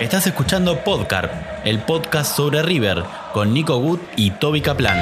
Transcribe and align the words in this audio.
Estás 0.00 0.26
escuchando 0.26 0.82
Podcarp, 0.82 1.30
el 1.62 1.82
podcast 1.82 2.34
sobre 2.34 2.62
River, 2.62 3.04
con 3.34 3.52
Nico 3.52 3.78
Gut 3.78 4.00
y 4.16 4.30
Toby 4.30 4.62
Kaplan. 4.62 4.98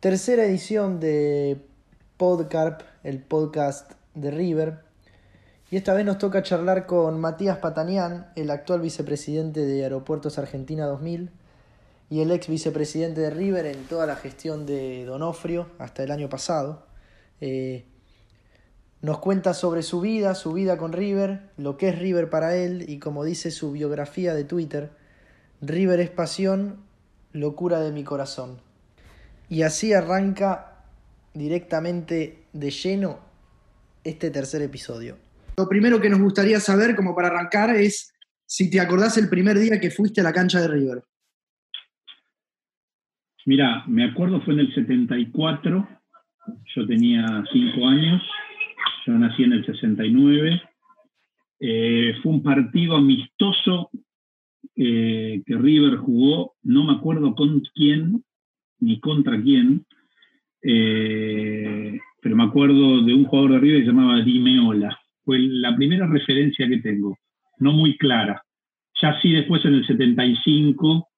Tercera 0.00 0.46
edición 0.46 0.98
de 0.98 1.58
Podcarp, 2.16 2.80
el 3.02 3.20
podcast 3.20 3.92
de 4.14 4.30
River. 4.30 4.78
Y 5.70 5.76
esta 5.76 5.92
vez 5.92 6.06
nos 6.06 6.16
toca 6.16 6.42
charlar 6.42 6.86
con 6.86 7.20
Matías 7.20 7.58
Patanián, 7.58 8.32
el 8.34 8.50
actual 8.50 8.80
vicepresidente 8.80 9.66
de 9.66 9.82
Aeropuertos 9.82 10.38
Argentina 10.38 10.86
2000 10.86 11.28
y 12.08 12.22
el 12.22 12.30
ex 12.30 12.48
vicepresidente 12.48 13.20
de 13.20 13.28
River 13.28 13.66
en 13.66 13.84
toda 13.84 14.06
la 14.06 14.16
gestión 14.16 14.64
de 14.64 15.04
Donofrio 15.04 15.68
hasta 15.78 16.02
el 16.02 16.10
año 16.10 16.30
pasado. 16.30 16.86
Eh, 17.42 17.84
nos 19.02 19.18
cuenta 19.18 19.54
sobre 19.54 19.82
su 19.82 20.00
vida, 20.00 20.34
su 20.34 20.52
vida 20.52 20.78
con 20.78 20.92
River, 20.92 21.50
lo 21.56 21.76
que 21.76 21.88
es 21.88 21.98
River 21.98 22.30
para 22.30 22.56
él 22.56 22.84
y 22.88 22.98
como 22.98 23.24
dice 23.24 23.50
su 23.50 23.72
biografía 23.72 24.34
de 24.34 24.44
Twitter, 24.44 24.90
River 25.60 26.00
es 26.00 26.10
pasión, 26.10 26.76
locura 27.32 27.80
de 27.80 27.92
mi 27.92 28.04
corazón. 28.04 28.60
Y 29.48 29.62
así 29.62 29.92
arranca 29.92 30.82
directamente 31.34 32.44
de 32.52 32.70
lleno 32.70 33.20
este 34.02 34.30
tercer 34.30 34.62
episodio. 34.62 35.16
Lo 35.56 35.68
primero 35.68 36.00
que 36.00 36.10
nos 36.10 36.20
gustaría 36.20 36.60
saber, 36.60 36.96
como 36.96 37.14
para 37.14 37.28
arrancar, 37.28 37.74
es 37.76 38.12
si 38.44 38.70
te 38.70 38.80
acordás 38.80 39.18
el 39.18 39.28
primer 39.28 39.58
día 39.58 39.80
que 39.80 39.90
fuiste 39.90 40.20
a 40.20 40.24
la 40.24 40.32
cancha 40.32 40.60
de 40.60 40.68
River. 40.68 41.02
Mira, 43.44 43.84
me 43.86 44.04
acuerdo 44.04 44.40
fue 44.42 44.54
en 44.54 44.60
el 44.60 44.74
74, 44.74 45.88
yo 46.74 46.86
tenía 46.86 47.44
cinco 47.52 47.86
años, 47.86 48.22
yo 49.06 49.12
nací 49.12 49.44
en 49.44 49.52
el 49.52 49.64
69. 49.64 50.60
Eh, 51.60 52.14
fue 52.22 52.32
un 52.32 52.42
partido 52.42 52.96
amistoso 52.96 53.90
eh, 54.74 55.42
que 55.46 55.56
River 55.56 55.96
jugó, 55.96 56.54
no 56.62 56.84
me 56.84 56.94
acuerdo 56.94 57.34
con 57.34 57.62
quién 57.74 58.22
ni 58.80 59.00
contra 59.00 59.40
quién, 59.40 59.86
eh, 60.62 61.98
pero 62.20 62.36
me 62.36 62.44
acuerdo 62.44 63.02
de 63.02 63.14
un 63.14 63.24
jugador 63.24 63.52
de 63.52 63.58
River 63.60 63.78
que 63.80 63.86
se 63.86 63.92
llamaba 63.92 64.20
Di 64.22 64.38
Meola. 64.38 64.98
Fue 65.24 65.38
la 65.38 65.74
primera 65.74 66.06
referencia 66.06 66.68
que 66.68 66.78
tengo, 66.78 67.16
no 67.58 67.72
muy 67.72 67.96
clara. 67.96 68.42
Ya 69.00 69.18
sí 69.20 69.32
después 69.32 69.64
en 69.64 69.74
el 69.74 69.86
75, 69.86 71.08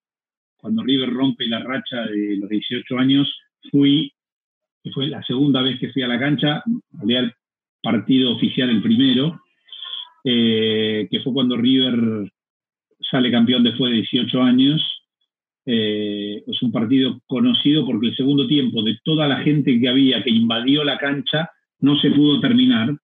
cuando 0.56 0.82
River 0.82 1.10
rompe 1.10 1.46
la 1.46 1.60
racha 1.60 2.02
de 2.02 2.36
los 2.36 2.48
18 2.48 2.98
años, 2.98 3.32
fui, 3.70 4.12
fue 4.92 5.08
la 5.08 5.22
segunda 5.22 5.62
vez 5.62 5.78
que 5.80 5.92
fui 5.92 6.02
a 6.02 6.08
la 6.08 6.18
cancha, 6.18 6.62
partido 7.82 8.34
oficial 8.34 8.70
el 8.70 8.82
primero, 8.82 9.40
eh, 10.24 11.08
que 11.10 11.20
fue 11.20 11.32
cuando 11.32 11.56
River 11.56 12.30
sale 13.10 13.30
campeón 13.30 13.62
después 13.62 13.90
de 13.90 13.98
18 13.98 14.42
años. 14.42 14.82
Eh, 15.64 16.42
es 16.46 16.62
un 16.62 16.72
partido 16.72 17.20
conocido 17.26 17.84
porque 17.84 18.08
el 18.08 18.16
segundo 18.16 18.46
tiempo 18.46 18.82
de 18.82 18.98
toda 19.04 19.28
la 19.28 19.42
gente 19.42 19.78
que 19.78 19.88
había 19.88 20.22
que 20.22 20.30
invadió 20.30 20.82
la 20.82 20.98
cancha 20.98 21.50
no 21.80 21.98
se 22.00 22.10
pudo 22.10 22.40
terminar. 22.40 22.96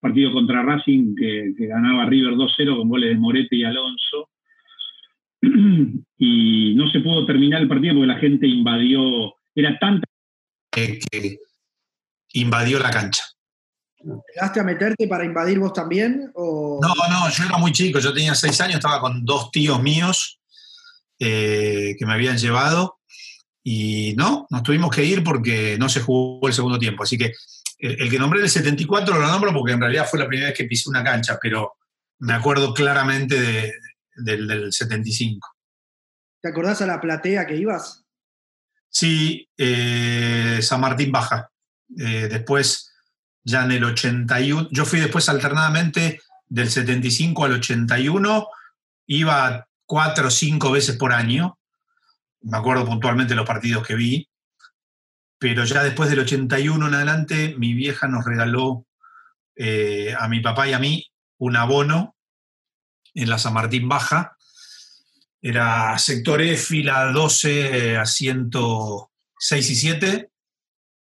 Partido 0.00 0.32
contra 0.32 0.62
Racing 0.62 1.14
que, 1.14 1.52
ganaba 1.58 2.06
River 2.06 2.34
2-0 2.34 2.76
con 2.76 2.88
goles 2.88 3.10
de 3.10 3.16
Morete 3.16 3.56
y 3.56 3.64
Alonso. 3.64 4.28
y 6.18 6.74
no 6.74 6.90
se 6.90 7.00
pudo 7.00 7.26
terminar 7.26 7.60
el 7.62 7.68
partido 7.68 7.94
porque 7.94 8.06
la 8.06 8.18
gente 8.18 8.46
invadió, 8.46 9.34
era 9.54 9.78
tanta 9.78 10.06
que, 10.70 11.00
que 11.10 11.38
invadió 12.34 12.78
la 12.78 12.90
cancha. 12.90 13.24
¿Llegaste 14.02 14.60
a 14.60 14.64
meterte 14.64 15.06
para 15.06 15.24
invadir 15.24 15.58
vos 15.58 15.72
también? 15.72 16.30
O... 16.34 16.80
No, 16.82 16.94
no, 17.08 17.30
yo 17.30 17.44
era 17.44 17.58
muy 17.58 17.72
chico, 17.72 17.98
yo 17.98 18.12
tenía 18.12 18.34
seis 18.34 18.60
años, 18.60 18.76
estaba 18.76 19.00
con 19.00 19.24
dos 19.24 19.50
tíos 19.50 19.82
míos 19.82 20.40
eh, 21.18 21.94
que 21.98 22.06
me 22.06 22.14
habían 22.14 22.38
llevado 22.38 22.98
y 23.62 24.14
no, 24.16 24.46
nos 24.50 24.62
tuvimos 24.62 24.94
que 24.94 25.04
ir 25.04 25.22
porque 25.22 25.76
no 25.78 25.88
se 25.88 26.00
jugó 26.00 26.48
el 26.48 26.54
segundo 26.54 26.78
tiempo. 26.78 27.02
Así 27.02 27.18
que 27.18 27.34
el, 27.78 28.02
el 28.02 28.10
que 28.10 28.18
nombré 28.18 28.40
del 28.40 28.50
74 28.50 29.18
lo 29.18 29.26
nombro 29.26 29.52
porque 29.52 29.72
en 29.72 29.80
realidad 29.80 30.08
fue 30.08 30.18
la 30.18 30.26
primera 30.26 30.48
vez 30.48 30.56
que 30.56 30.64
pisé 30.64 30.88
una 30.88 31.04
cancha, 31.04 31.38
pero 31.40 31.74
me 32.20 32.32
acuerdo 32.32 32.72
claramente 32.72 33.40
de, 33.40 33.72
del, 34.16 34.46
del 34.46 34.72
75. 34.72 35.46
¿Te 36.40 36.48
acordás 36.48 36.80
a 36.82 36.86
la 36.86 37.00
platea 37.00 37.46
que 37.46 37.56
ibas? 37.56 38.04
Sí, 38.88 39.48
eh, 39.56 40.58
San 40.62 40.80
Martín 40.80 41.12
Baja. 41.12 41.50
Eh, 41.98 42.28
después, 42.30 42.89
ya 43.44 43.64
en 43.64 43.72
el 43.72 43.84
81, 43.84 44.68
yo 44.70 44.84
fui 44.84 45.00
después 45.00 45.28
alternadamente 45.28 46.20
del 46.48 46.70
75 46.70 47.44
al 47.44 47.52
81, 47.52 48.46
iba 49.06 49.66
cuatro 49.86 50.28
o 50.28 50.30
cinco 50.30 50.70
veces 50.70 50.96
por 50.96 51.12
año, 51.12 51.58
me 52.42 52.56
acuerdo 52.56 52.84
puntualmente 52.84 53.34
los 53.34 53.46
partidos 53.46 53.86
que 53.86 53.94
vi, 53.94 54.28
pero 55.38 55.64
ya 55.64 55.82
después 55.82 56.10
del 56.10 56.20
81 56.20 56.86
en 56.88 56.94
adelante, 56.94 57.54
mi 57.58 57.74
vieja 57.74 58.08
nos 58.08 58.24
regaló 58.24 58.86
eh, 59.56 60.14
a 60.18 60.28
mi 60.28 60.40
papá 60.40 60.68
y 60.68 60.72
a 60.72 60.78
mí 60.78 61.10
un 61.38 61.56
abono 61.56 62.16
en 63.14 63.28
la 63.28 63.38
San 63.38 63.54
Martín 63.54 63.88
Baja, 63.88 64.36
era 65.42 65.96
sector 65.98 66.42
E, 66.42 66.56
fila 66.56 67.10
12, 67.12 67.96
asiento 67.96 69.10
6 69.38 69.70
y 69.70 69.74
7, 69.74 70.29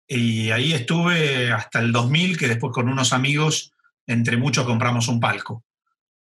y 0.08 0.52
ahí 0.52 0.74
estuve 0.74 1.52
hasta 1.52 1.80
el 1.80 1.92
2000, 1.92 2.38
que 2.38 2.48
después 2.48 2.72
con 2.74 2.88
unos 2.88 3.12
amigos, 3.12 3.74
entre 4.06 4.38
muchos, 4.38 4.66
compramos 4.66 5.08
un 5.10 5.20
palco. 5.20 5.66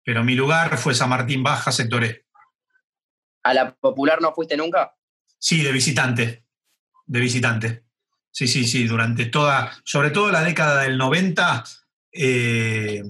Pero 0.04 0.24
mi 0.24 0.36
lugar 0.36 0.78
fue 0.78 0.96
San 0.96 1.10
Martín 1.10 1.44
Baja, 1.44 1.72
sector 1.72 2.04
E. 2.04 2.26
¿A 3.44 3.54
la 3.54 3.76
popular 3.76 4.22
no 4.22 4.34
fuiste 4.34 4.58
nunca? 4.58 4.96
Sí, 5.38 5.62
de 5.62 5.72
visitante, 5.72 6.46
de 7.06 7.20
visitante. 7.20 7.84
Sí, 8.32 8.48
sí, 8.48 8.66
sí, 8.66 8.86
durante 8.86 9.28
toda, 9.28 9.72
sobre 9.84 10.10
todo 10.10 10.32
la 10.32 10.44
década 10.44 10.82
del 10.82 10.98
90, 10.98 11.64
eh, 12.12 13.04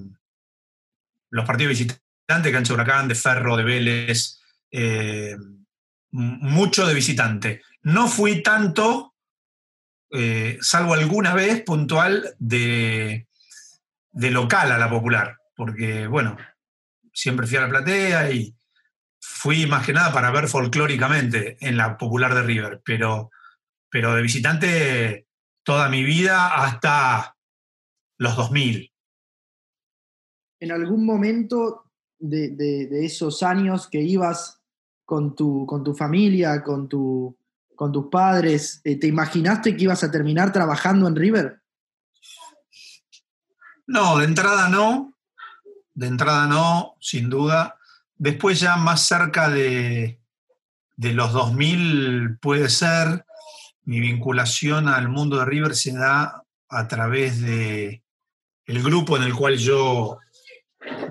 los 1.30 1.44
partidos 1.46 1.70
visitantes, 1.70 2.52
Cancha 2.52 2.74
Huracán, 2.74 3.08
de 3.08 3.14
Ferro, 3.14 3.56
de 3.56 3.64
Vélez, 3.64 4.40
eh, 4.70 5.36
mucho 6.10 6.86
de 6.86 6.94
visitante. 6.94 7.62
No 7.82 8.08
fui 8.08 8.42
tanto, 8.42 9.15
eh, 10.10 10.58
salvo 10.60 10.94
alguna 10.94 11.34
vez 11.34 11.62
puntual, 11.62 12.34
de, 12.38 13.28
de, 14.12 14.30
local 14.30 14.72
a 14.72 14.78
la 14.78 14.88
popular, 14.88 15.36
porque, 15.54 16.06
bueno, 16.06 16.36
siempre 17.12 17.46
fui 17.46 17.56
a 17.56 17.62
la 17.62 17.68
platea 17.68 18.30
y 18.30 18.54
fui 19.20 19.66
más 19.66 19.84
que 19.84 19.92
nada 19.92 20.12
para 20.12 20.30
ver 20.30 20.48
folclóricamente 20.48 21.56
en 21.60 21.76
la 21.76 21.96
popular 21.96 22.34
de 22.34 22.42
River, 22.42 22.82
pero, 22.84 23.30
pero 23.90 24.14
de 24.14 24.22
visitante 24.22 25.26
toda 25.64 25.88
mi 25.88 26.04
vida 26.04 26.54
hasta 26.54 27.36
los 28.18 28.36
2000. 28.36 28.92
¿En 30.60 30.72
algún 30.72 31.04
momento 31.04 31.90
de, 32.18 32.50
de, 32.50 32.86
de 32.86 33.04
esos 33.04 33.42
años 33.42 33.88
que 33.88 34.00
ibas 34.00 34.62
con 35.06 35.34
tu, 35.34 35.64
con 35.66 35.84
tu 35.84 35.94
familia, 35.94 36.62
con, 36.62 36.88
tu, 36.88 37.38
con 37.76 37.92
tus 37.92 38.06
padres, 38.10 38.80
eh, 38.82 38.98
¿te 38.98 39.06
imaginaste 39.06 39.76
que 39.76 39.84
ibas 39.84 40.02
a 40.02 40.10
terminar 40.10 40.52
trabajando 40.52 41.06
en 41.06 41.14
River? 41.14 41.60
No, 43.86 44.18
de 44.18 44.24
entrada 44.24 44.68
no, 44.68 45.14
de 45.94 46.06
entrada 46.08 46.46
no, 46.46 46.96
sin 47.00 47.30
duda. 47.30 47.78
Después 48.16 48.58
ya 48.58 48.76
más 48.76 49.06
cerca 49.06 49.48
de, 49.48 50.18
de 50.96 51.12
los 51.12 51.32
2000 51.32 52.38
puede 52.40 52.68
ser, 52.68 53.24
mi 53.84 54.00
vinculación 54.00 54.88
al 54.88 55.08
mundo 55.08 55.38
de 55.38 55.44
River 55.44 55.76
se 55.76 55.92
da 55.92 56.42
a 56.68 56.88
través 56.88 57.40
de 57.40 58.02
el 58.64 58.82
grupo 58.82 59.16
en 59.16 59.22
el 59.22 59.34
cual 59.34 59.56
yo 59.56 60.18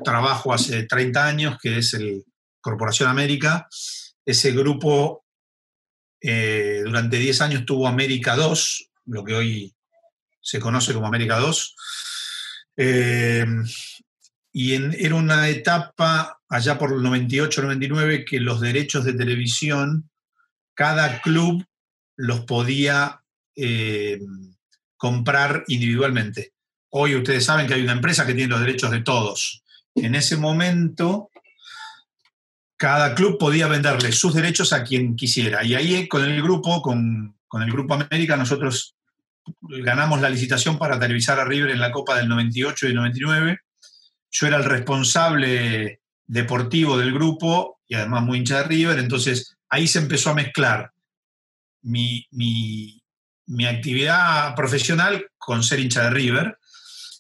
trabajo 0.04 0.54
hace 0.54 0.84
30 0.84 1.26
años, 1.26 1.58
que 1.62 1.78
es 1.78 1.94
el 1.94 2.26
Corporación 2.60 3.10
América. 3.10 3.68
Ese 4.26 4.52
grupo 4.52 5.25
eh, 6.22 6.82
durante 6.84 7.18
10 7.18 7.42
años 7.42 7.66
tuvo 7.66 7.88
América 7.88 8.36
2, 8.36 8.90
lo 9.06 9.24
que 9.24 9.36
hoy 9.36 9.76
se 10.42 10.60
conoce 10.60 10.94
como 10.94 11.08
América 11.08 11.38
2. 11.38 11.76
Eh, 12.78 13.46
y 14.52 14.74
en, 14.74 14.96
era 14.98 15.16
una 15.16 15.50
etapa 15.50 16.40
allá 16.48 16.78
por 16.78 16.94
el 16.94 17.00
98-99 17.00 18.26
que 18.26 18.40
los 18.40 18.62
derechos 18.62 19.04
de 19.04 19.14
televisión, 19.14 20.10
cada 20.74 21.22
club 21.22 21.66
los 22.16 22.42
podía 22.42 23.22
eh, 23.56 24.20
comprar 24.96 25.64
individualmente. 25.68 26.54
Hoy 26.90 27.16
ustedes 27.16 27.44
saben 27.44 27.68
que 27.68 27.74
hay 27.74 27.82
una 27.82 27.92
empresa 27.92 28.26
que 28.26 28.34
tiene 28.34 28.52
los 28.52 28.62
derechos 28.62 28.92
de 28.92 29.02
todos. 29.02 29.64
En 29.96 30.16
ese 30.16 30.38
momento, 30.38 31.30
cada 32.78 33.16
club 33.16 33.38
podía 33.38 33.68
venderle 33.68 34.12
sus 34.12 34.34
derechos 34.34 34.74
a 34.74 34.84
quien 34.84 35.16
quisiera. 35.16 35.64
Y 35.64 35.76
ahí 35.76 36.08
con 36.08 36.24
el 36.24 36.42
grupo, 36.42 36.82
con, 36.82 37.38
con 37.48 37.64
el 37.64 37.72
Grupo 37.72 37.94
América, 37.94 38.36
nosotros 38.36 38.96
ganamos 39.62 40.22
la 40.22 40.30
licitación 40.30 40.78
para 40.78 41.00
televisar 41.00 41.40
a 41.40 41.46
River 41.46 41.72
en 41.72 41.80
la 41.80 41.92
Copa 41.92 42.18
del 42.18 42.28
98 42.28 42.90
y 42.90 42.94
99. 42.94 43.60
Yo 44.32 44.48
era 44.48 44.58
el 44.58 44.66
responsable 44.66 46.02
deportivo 46.26 46.98
del 46.98 47.14
grupo 47.14 47.80
y 47.88 47.96
además 47.96 48.24
muy 48.24 48.40
hincha 48.40 48.58
de 48.58 48.68
River, 48.68 49.00
entonces 49.00 49.56
ahí 49.70 49.88
se 49.88 50.00
empezó 50.00 50.32
a 50.32 50.36
mezclar 50.36 50.92
mi, 51.84 52.26
mi, 52.32 53.02
mi 53.46 53.66
actividad 53.66 54.56
profesional 54.56 55.28
con 55.38 55.64
ser 55.64 55.80
hincha 55.80 56.04
de 56.04 56.10
River. 56.10 56.58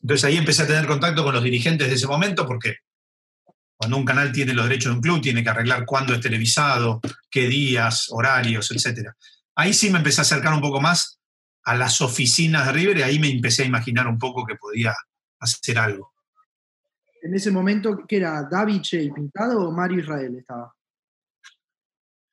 Entonces 0.01 0.25
ahí 0.25 0.37
empecé 0.37 0.63
a 0.63 0.67
tener 0.67 0.87
contacto 0.87 1.23
con 1.23 1.33
los 1.33 1.43
dirigentes 1.43 1.87
de 1.87 1.93
ese 1.93 2.07
momento 2.07 2.45
porque 2.47 2.77
cuando 3.77 3.97
un 3.97 4.05
canal 4.05 4.31
tiene 4.31 4.53
los 4.53 4.67
derechos 4.67 4.91
de 4.91 4.95
un 4.95 5.01
club 5.01 5.21
tiene 5.21 5.43
que 5.43 5.49
arreglar 5.49 5.85
cuándo 5.85 6.13
es 6.13 6.21
televisado, 6.21 7.01
qué 7.29 7.47
días, 7.47 8.07
horarios, 8.09 8.71
etc. 8.71 9.09
Ahí 9.55 9.73
sí 9.73 9.89
me 9.89 9.97
empecé 9.97 10.21
a 10.21 10.23
acercar 10.23 10.53
un 10.53 10.61
poco 10.61 10.79
más 10.79 11.19
a 11.63 11.75
las 11.75 11.99
oficinas 12.01 12.67
de 12.67 12.73
River 12.73 12.97
y 12.99 13.01
ahí 13.01 13.19
me 13.19 13.29
empecé 13.29 13.63
a 13.63 13.67
imaginar 13.67 14.07
un 14.07 14.17
poco 14.17 14.45
que 14.45 14.55
podía 14.55 14.93
hacer 15.39 15.77
algo. 15.77 16.13
En 17.21 17.33
ese 17.33 17.51
momento, 17.51 18.05
¿qué 18.07 18.17
era? 18.17 18.43
¿Daviche 18.43 19.01
y 19.01 19.11
Pintado 19.11 19.67
o 19.67 19.71
Mario 19.71 19.99
Israel 19.99 20.35
estaba? 20.37 20.73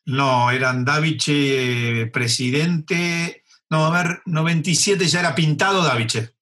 No, 0.04 0.50
eran 0.50 0.84
Daviche 0.84 2.08
presidente. 2.12 3.42
No, 3.70 3.86
a 3.86 4.02
ver, 4.02 4.20
97 4.26 5.06
ya 5.06 5.20
era 5.20 5.34
Pintado 5.34 5.82
Daviche. 5.82 6.34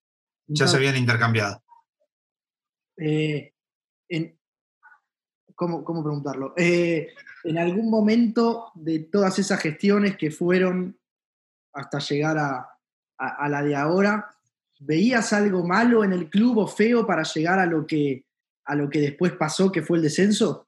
Ya 0.48 0.66
se 0.66 0.76
habían 0.76 0.96
intercambiado. 0.96 1.62
Eh, 2.96 3.54
en, 4.08 4.39
¿cómo, 5.60 5.84
¿Cómo 5.84 6.02
preguntarlo? 6.02 6.54
Eh, 6.56 7.12
en 7.44 7.58
algún 7.58 7.90
momento 7.90 8.72
de 8.74 9.00
todas 9.00 9.38
esas 9.38 9.60
gestiones 9.60 10.16
que 10.16 10.30
fueron 10.30 10.98
hasta 11.74 11.98
llegar 11.98 12.38
a, 12.38 12.66
a, 13.18 13.46
la 13.46 13.62
de 13.62 13.76
ahora, 13.76 14.34
¿veías 14.78 15.34
algo 15.34 15.62
malo 15.66 16.02
en 16.02 16.14
el 16.14 16.30
club 16.30 16.56
o 16.56 16.66
feo 16.66 17.06
para 17.06 17.24
llegar 17.24 17.58
a 17.58 17.66
lo 17.66 17.86
que, 17.86 18.24
a 18.64 18.74
lo 18.74 18.88
que 18.88 19.00
después 19.00 19.32
pasó, 19.32 19.70
que 19.70 19.82
fue 19.82 19.98
el 19.98 20.04
descenso? 20.04 20.66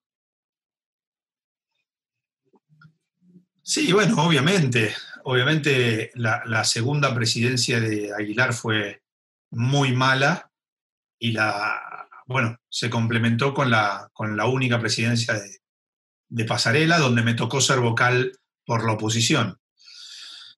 Sí, 3.62 3.94
bueno, 3.94 4.22
obviamente. 4.22 4.94
Obviamente 5.24 6.10
la, 6.16 6.64
segunda 6.64 7.14
presidencia 7.14 7.80
de 7.80 8.12
Aguilar 8.12 8.52
fue 8.52 9.02
muy 9.52 9.94
mala 9.94 10.52
y 11.18 11.32
la, 11.32 11.91
bueno, 12.26 12.56
se 12.68 12.90
complementó 12.90 13.54
con 13.54 13.70
la, 13.70 14.08
con 14.12 14.36
la 14.36 14.46
única 14.46 14.78
presidencia 14.80 15.34
de, 15.34 15.58
de 16.28 16.44
Pasarela, 16.44 16.98
donde 16.98 17.22
me 17.22 17.34
tocó 17.34 17.60
ser 17.60 17.80
vocal 17.80 18.32
por 18.64 18.84
la 18.84 18.92
oposición. 18.92 19.58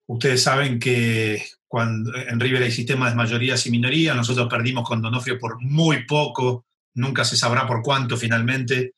Ustedes 0.06 0.42
saben 0.42 0.78
que 0.78 1.44
cuando 1.66 2.14
en 2.14 2.38
River 2.38 2.62
hay 2.62 2.70
sistemas 2.70 3.10
de 3.10 3.16
mayorías 3.16 3.66
y 3.66 3.70
minorías, 3.70 4.14
nosotros 4.14 4.48
perdimos 4.48 4.86
con 4.86 5.02
Donofrio 5.02 5.38
por 5.38 5.60
muy 5.60 6.06
poco, 6.06 6.66
nunca 6.94 7.24
se 7.24 7.36
sabrá 7.36 7.66
por 7.66 7.82
cuánto 7.82 8.16
finalmente, 8.16 8.94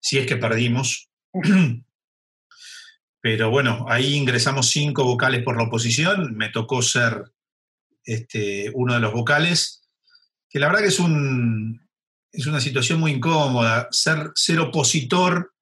si 0.00 0.18
es 0.18 0.26
que 0.26 0.36
perdimos. 0.36 1.08
Pero 3.22 3.50
bueno, 3.50 3.86
ahí 3.88 4.14
ingresamos 4.14 4.68
cinco 4.70 5.04
vocales 5.04 5.42
por 5.42 5.56
la 5.56 5.64
oposición, 5.64 6.36
me 6.36 6.50
tocó 6.50 6.82
ser 6.82 7.32
este, 8.04 8.70
uno 8.74 8.94
de 8.94 9.00
los 9.00 9.12
vocales, 9.12 9.88
que 10.48 10.58
la 10.58 10.66
verdad 10.66 10.82
que 10.82 10.88
es, 10.88 11.00
un, 11.00 11.88
es 12.32 12.46
una 12.46 12.60
situación 12.60 13.00
muy 13.00 13.12
incómoda. 13.12 13.88
Ser, 13.90 14.30
ser 14.34 14.60
opositor 14.60 15.52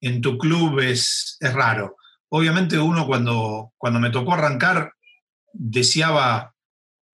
en 0.00 0.20
tu 0.20 0.38
club 0.38 0.80
es, 0.80 1.36
es 1.40 1.52
raro. 1.52 1.96
Obviamente 2.30 2.78
uno 2.78 3.06
cuando, 3.06 3.72
cuando 3.76 4.00
me 4.00 4.10
tocó 4.10 4.34
arrancar 4.34 4.92
deseaba 5.52 6.54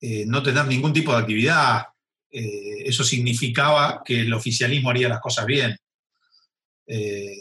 eh, 0.01 0.25
no 0.27 0.43
tener 0.43 0.67
ningún 0.67 0.93
tipo 0.93 1.13
de 1.13 1.19
actividad. 1.19 1.85
Eh, 2.31 2.83
eso 2.85 3.05
significaba 3.05 4.03
que 4.05 4.21
el 4.21 4.35
oficialismo 4.35 4.91
haría 4.91 5.09
las 5.09 5.21
cosas 5.21 5.47
bien. 5.47 5.77
Eh, 6.87 7.39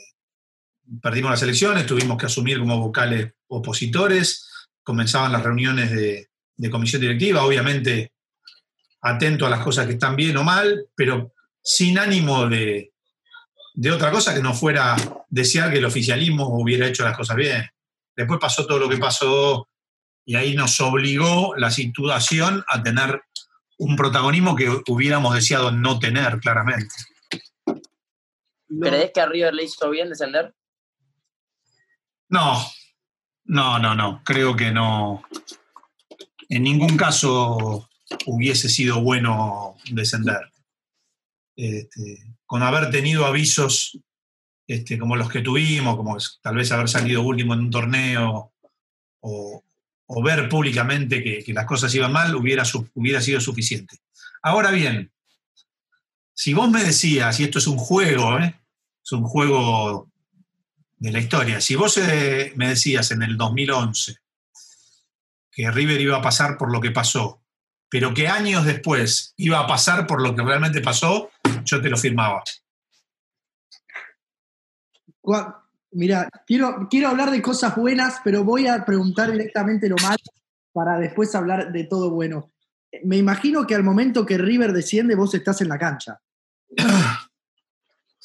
perdimos 1.02 1.32
las 1.32 1.42
elecciones, 1.42 1.86
tuvimos 1.86 2.18
que 2.18 2.28
asumir 2.28 2.60
como 2.60 2.80
vocales 2.80 3.34
opositores, 3.48 4.48
comenzaban 4.84 5.32
las 5.32 5.44
reuniones 5.44 5.92
de, 5.92 6.30
de 6.56 6.70
comisión 6.70 7.02
directiva, 7.02 7.44
obviamente 7.44 8.14
atento 9.02 9.46
a 9.46 9.50
las 9.50 9.60
cosas 9.60 9.86
que 9.86 9.94
están 9.94 10.16
bien 10.16 10.38
o 10.38 10.44
mal, 10.44 10.86
pero 10.96 11.33
sin 11.64 11.98
ánimo 11.98 12.48
de, 12.48 12.94
de 13.74 13.92
otra 13.92 14.12
cosa 14.12 14.34
que 14.34 14.42
no 14.42 14.54
fuera 14.54 14.96
desear 15.30 15.72
que 15.72 15.80
el 15.80 15.86
oficialismo 15.86 16.48
hubiera 16.50 16.88
hecho 16.88 17.04
las 17.04 17.18
cosas 17.18 17.36
bien. 17.36 17.68
Después 18.16 18.40
pasó 18.40 18.68
todo 18.68 18.80
lo 18.80 18.90
que 18.90 18.98
pasó 18.98 19.68
y 20.26 20.36
ahí 20.36 20.56
nos 20.56 20.80
obligó 20.80 21.56
la 21.58 21.72
situación 21.72 22.64
a 22.68 22.84
tener 22.84 23.22
un 23.78 23.96
protagonismo 23.96 24.56
que 24.56 24.70
hubiéramos 24.88 25.34
deseado 25.34 25.72
no 25.72 26.00
tener, 26.00 26.40
claramente. 26.40 26.94
¿Crees 28.80 29.12
que 29.14 29.22
a 29.22 29.26
River 29.26 29.54
le 29.54 29.64
hizo 29.64 29.90
bien 29.90 30.10
descender? 30.10 30.54
No, 32.30 32.66
no, 33.46 33.80
no, 33.80 33.96
no. 33.96 34.22
Creo 34.24 34.56
que 34.56 34.72
no. 34.72 35.24
En 36.50 36.64
ningún 36.64 36.98
caso 36.98 37.90
hubiese 38.26 38.70
sido 38.70 39.02
bueno 39.02 39.76
descender. 39.92 40.53
Este, 41.56 42.24
con 42.46 42.64
haber 42.64 42.90
tenido 42.90 43.26
avisos 43.26 44.00
este, 44.68 44.98
como 44.98 45.16
los 45.16 45.30
que 45.30 45.42
tuvimos, 45.42 45.96
como 45.96 46.18
tal 46.42 46.56
vez 46.56 46.72
haber 46.72 46.90
salido 46.90 47.22
último 47.22 47.54
en 47.54 47.60
un 47.62 47.70
torneo 47.70 48.54
o, 49.20 49.64
o 50.08 50.24
ver 50.24 50.50
públicamente 50.50 51.24
que, 51.24 51.44
que, 51.44 51.54
las 51.54 51.66
cosas 51.66 51.94
iban 51.94 52.12
mal, 52.12 52.36
hubiera, 52.36 52.64
hubiera 52.96 53.22
sido 53.22 53.40
suficiente. 53.40 54.00
Ahora 54.42 54.72
bien, 54.72 55.12
si 56.34 56.54
vos 56.54 56.70
me 56.70 56.84
decías, 56.84 57.40
y 57.40 57.44
esto 57.44 57.60
es 57.60 57.68
un 57.68 57.78
juego, 57.78 58.40
¿eh? 58.40 58.60
es 59.04 59.12
un 59.12 59.24
juego 59.24 60.10
de 60.98 61.12
la 61.12 61.20
historia, 61.20 61.62
si 61.62 61.76
vos 61.76 61.98
eh, 61.98 62.54
me 62.56 62.70
decías 62.70 63.12
en 63.12 63.22
el 63.24 63.38
2011 63.38 64.18
que 65.52 65.70
River 65.70 66.02
iba 66.02 66.18
a 66.18 66.22
pasar 66.22 66.58
por 66.58 66.72
lo 66.72 66.82
que 66.82 66.92
pasó, 66.92 67.43
pero 67.94 68.12
que 68.12 68.28
años 68.28 68.66
después 68.66 69.36
iba 69.38 69.60
a 69.60 69.68
pasar 69.68 70.08
por 70.08 70.20
lo 70.20 70.36
que 70.36 70.42
realmente 70.42 70.82
pasó, 70.82 71.30
yo 71.64 71.80
te 71.80 71.92
lo 71.92 71.96
firmaba. 71.96 72.42
Mira, 75.92 76.28
quiero, 76.48 76.88
quiero 76.90 77.10
hablar 77.10 77.30
de 77.30 77.40
cosas 77.44 77.76
buenas, 77.76 78.20
pero 78.24 78.44
voy 78.44 78.66
a 78.66 78.84
preguntar 78.84 79.32
directamente 79.32 79.88
lo 79.88 79.96
malo 80.02 80.18
para 80.72 80.98
después 80.98 81.36
hablar 81.36 81.72
de 81.72 81.84
todo 81.84 82.10
bueno. 82.10 82.52
Me 83.04 83.18
imagino 83.18 83.68
que 83.68 83.76
al 83.76 83.84
momento 83.84 84.26
que 84.26 84.40
River 84.40 84.74
desciende, 84.74 85.14
vos 85.14 85.36
estás 85.36 85.62
en 85.62 85.70
la 85.70 85.78
cancha. 85.78 86.20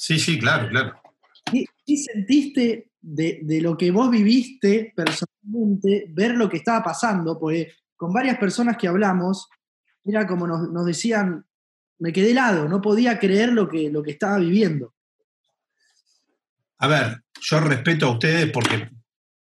Sí, 0.01 0.17
sí, 0.21 0.39
claro, 0.39 0.69
claro. 0.69 1.03
¿Qué, 1.45 1.65
qué 1.85 1.97
sentiste 1.97 2.93
de, 3.01 3.41
de, 3.43 3.61
lo 3.61 3.77
que 3.77 3.91
vos 3.91 4.09
viviste 4.09 4.93
personalmente, 4.95 6.07
ver 6.11 6.37
lo 6.37 6.49
que 6.49 6.59
estaba 6.59 6.85
pasando? 6.85 7.37
Porque 7.37 7.73
con 7.97 8.13
varias 8.13 8.39
personas 8.39 8.77
que 8.77 8.87
hablamos, 8.87 9.49
era 10.09 10.27
como 10.27 10.47
nos, 10.47 10.71
nos 10.71 10.87
decían, 10.87 11.45
me 11.99 12.13
quedé 12.13 12.31
helado, 12.31 12.69
no 12.69 12.81
podía 12.81 13.19
creer 13.19 13.53
lo 13.53 13.69
que, 13.69 13.91
lo 13.91 14.03
que 14.03 14.13
estaba 14.13 14.39
viviendo. 14.39 14.95
A 16.79 16.87
ver, 16.87 17.23
yo 17.41 17.61
respeto 17.61 18.07
a 18.07 18.13
ustedes 18.13 18.51
porque, 18.53 18.91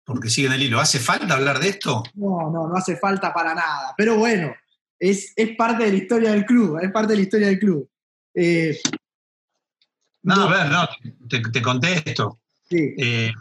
porque 0.05 0.31
siguen 0.31 0.53
el 0.53 0.63
hilo. 0.63 0.81
¿Hace 0.81 0.99
falta 0.99 1.35
hablar 1.35 1.61
de 1.61 1.69
esto? 1.69 2.03
No, 2.15 2.51
no, 2.51 2.67
no 2.67 2.75
hace 2.75 2.97
falta 2.97 3.33
para 3.33 3.55
nada. 3.55 3.95
Pero 3.97 4.17
bueno, 4.17 4.55
es, 4.99 5.33
es 5.37 5.57
parte 5.57 5.85
de 5.85 5.93
la 5.93 5.99
historia 5.99 6.33
del 6.33 6.47
club, 6.47 6.79
es 6.81 6.91
parte 6.91 7.13
de 7.13 7.17
la 7.17 7.23
historia 7.23 7.47
del 7.49 7.59
club. 7.59 7.89
Eh, 8.35 8.81
no, 10.23 10.37
no, 10.37 10.43
a 10.45 10.51
ver, 10.51 10.71
no, 10.71 10.89
te, 11.29 11.41
te 11.41 11.63
contesto. 11.63 12.41
Sí. 12.69 12.95
Eh, 12.99 13.33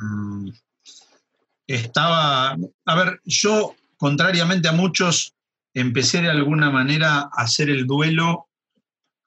estaba, 1.68 2.58
a 2.86 2.96
ver, 2.96 3.22
yo, 3.24 3.76
contrariamente 3.98 4.68
a 4.68 4.74
muchos, 4.74 5.36
empecé 5.74 6.22
de 6.22 6.30
alguna 6.30 6.70
manera 6.70 7.30
a 7.32 7.44
hacer 7.44 7.70
el 7.70 7.86
duelo 7.86 8.50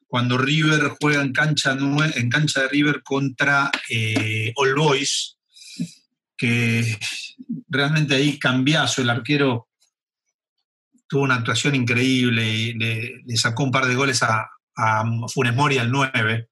cuando 0.06 0.36
River 0.36 0.92
juega 1.00 1.22
en 1.22 1.32
cancha, 1.32 1.72
en 1.72 2.28
cancha 2.28 2.60
de 2.60 2.68
River 2.68 3.02
contra 3.02 3.70
eh, 3.88 4.52
All 4.56 4.74
Boys, 4.74 5.38
que 6.36 6.98
realmente 7.68 8.14
ahí 8.14 8.38
cambiazo, 8.38 9.00
el 9.00 9.08
arquero 9.08 9.68
tuvo 11.08 11.22
una 11.22 11.36
actuación 11.36 11.74
increíble 11.74 12.46
y 12.46 12.72
le, 12.74 13.36
sacó 13.36 13.64
un 13.64 13.70
par 13.70 13.86
de 13.86 13.94
goles 13.94 14.22
a, 14.22 14.50
a, 14.76 15.04
Funes 15.32 15.54
Mori 15.54 15.78
al 15.78 15.90
9. 15.90 16.48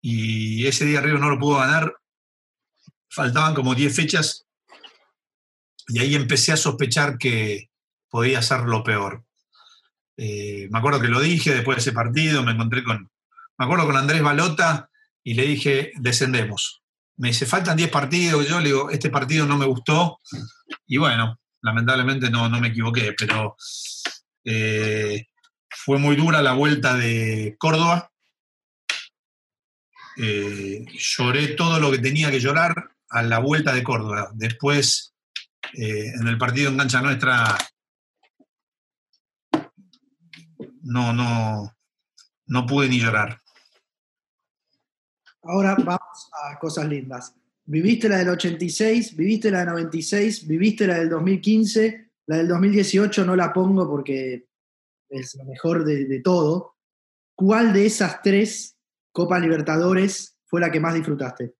Y 0.00 0.66
ese 0.66 0.86
día 0.86 1.00
River 1.00 1.20
no 1.20 1.28
lo 1.28 1.38
pudo 1.38 1.58
ganar, 1.58 1.94
faltaban 3.10 3.54
como 3.54 3.74
10 3.74 3.94
fechas. 3.94 4.46
Y 5.88 5.98
ahí 5.98 6.14
empecé 6.14 6.52
a 6.52 6.56
sospechar 6.56 7.18
que 7.18 7.71
podía 8.12 8.42
ser 8.42 8.60
lo 8.64 8.84
peor. 8.84 9.24
Eh, 10.18 10.68
me 10.70 10.78
acuerdo 10.78 11.00
que 11.00 11.08
lo 11.08 11.18
dije 11.18 11.54
después 11.54 11.76
de 11.76 11.80
ese 11.80 11.92
partido, 11.92 12.42
me 12.42 12.52
encontré 12.52 12.84
con, 12.84 13.10
me 13.56 13.64
acuerdo 13.64 13.86
con 13.86 13.96
Andrés 13.96 14.22
Balota 14.22 14.90
y 15.24 15.32
le 15.32 15.46
dije, 15.46 15.92
descendemos. 15.96 16.82
Me 17.16 17.28
dice, 17.28 17.46
faltan 17.46 17.78
10 17.78 17.90
partidos, 17.90 18.46
yo 18.46 18.60
le 18.60 18.66
digo, 18.66 18.90
este 18.90 19.08
partido 19.08 19.46
no 19.46 19.56
me 19.56 19.64
gustó 19.64 20.20
y 20.86 20.98
bueno, 20.98 21.38
lamentablemente 21.62 22.30
no, 22.30 22.50
no 22.50 22.60
me 22.60 22.68
equivoqué, 22.68 23.14
pero 23.18 23.56
Eh, 24.44 25.24
fue 25.70 25.98
muy 25.98 26.16
dura 26.16 26.42
la 26.42 26.52
vuelta 26.52 26.94
de 26.96 27.54
Córdoba. 27.58 28.10
Eh, 30.16 30.84
lloré 30.98 31.48
todo 31.54 31.78
lo 31.78 31.90
que 31.92 31.98
tenía 31.98 32.30
que 32.30 32.40
llorar 32.40 32.74
a 33.08 33.22
la 33.22 33.38
vuelta 33.38 33.72
de 33.72 33.84
Córdoba. 33.84 34.30
Después, 34.34 35.14
en 35.72 36.26
el 36.26 36.38
partido 36.38 36.70
en 36.70 36.76
cancha 36.76 37.00
nuestra, 37.00 37.56
no, 40.82 41.12
no, 41.12 41.74
no 42.46 42.66
pude 42.66 42.88
ni 42.88 43.00
llorar. 43.00 43.40
Ahora 45.42 45.74
vamos 45.74 46.30
a 46.44 46.58
cosas 46.58 46.88
lindas. 46.88 47.34
Viviste 47.64 48.08
la 48.08 48.18
del 48.18 48.28
86, 48.30 49.16
viviste 49.16 49.50
la 49.50 49.60
del 49.60 49.68
96, 49.68 50.46
viviste 50.46 50.86
la 50.86 50.98
del 50.98 51.08
2015, 51.08 52.10
la 52.26 52.36
del 52.36 52.48
2018 52.48 53.24
no 53.24 53.36
la 53.36 53.52
pongo 53.52 53.88
porque 53.88 54.46
es 55.08 55.34
lo 55.36 55.44
mejor 55.44 55.84
de, 55.84 56.04
de 56.06 56.20
todo. 56.20 56.76
¿Cuál 57.34 57.72
de 57.72 57.86
esas 57.86 58.22
tres 58.22 58.76
Copas 59.12 59.40
Libertadores 59.40 60.38
fue 60.46 60.60
la 60.60 60.70
que 60.70 60.80
más 60.80 60.94
disfrutaste? 60.94 61.54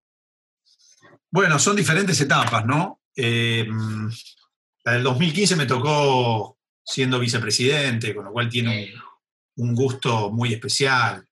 Bueno, 1.30 1.58
son 1.58 1.76
diferentes 1.76 2.20
etapas, 2.20 2.66
¿no? 2.66 3.00
Eh, 3.16 3.66
la 4.84 4.92
del 4.92 5.02
2015 5.02 5.56
me 5.56 5.66
tocó 5.66 6.58
siendo 6.84 7.18
vicepresidente, 7.18 8.14
con 8.14 8.24
lo 8.24 8.32
cual 8.32 8.48
tiene 8.48 8.92
un, 9.56 9.74
gusto 9.74 10.30
muy 10.30 10.52
especial. 10.52 11.26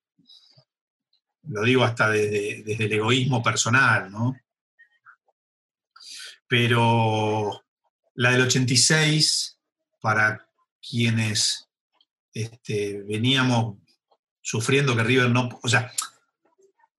Lo 1.43 1.63
digo 1.63 1.83
hasta 1.83 2.09
desde, 2.09 2.63
desde 2.63 2.85
el 2.85 2.93
egoísmo 2.93 3.41
personal, 3.41 4.11
¿no? 4.11 4.35
Pero 6.47 7.63
la 8.15 8.31
del 8.31 8.41
86, 8.41 9.57
para 10.01 10.45
quienes 10.81 11.69
este, 12.33 13.03
veníamos 13.03 13.77
sufriendo 14.41 14.95
que 14.95 15.03
River 15.03 15.29
no, 15.29 15.59
o 15.61 15.69
sea, 15.69 15.91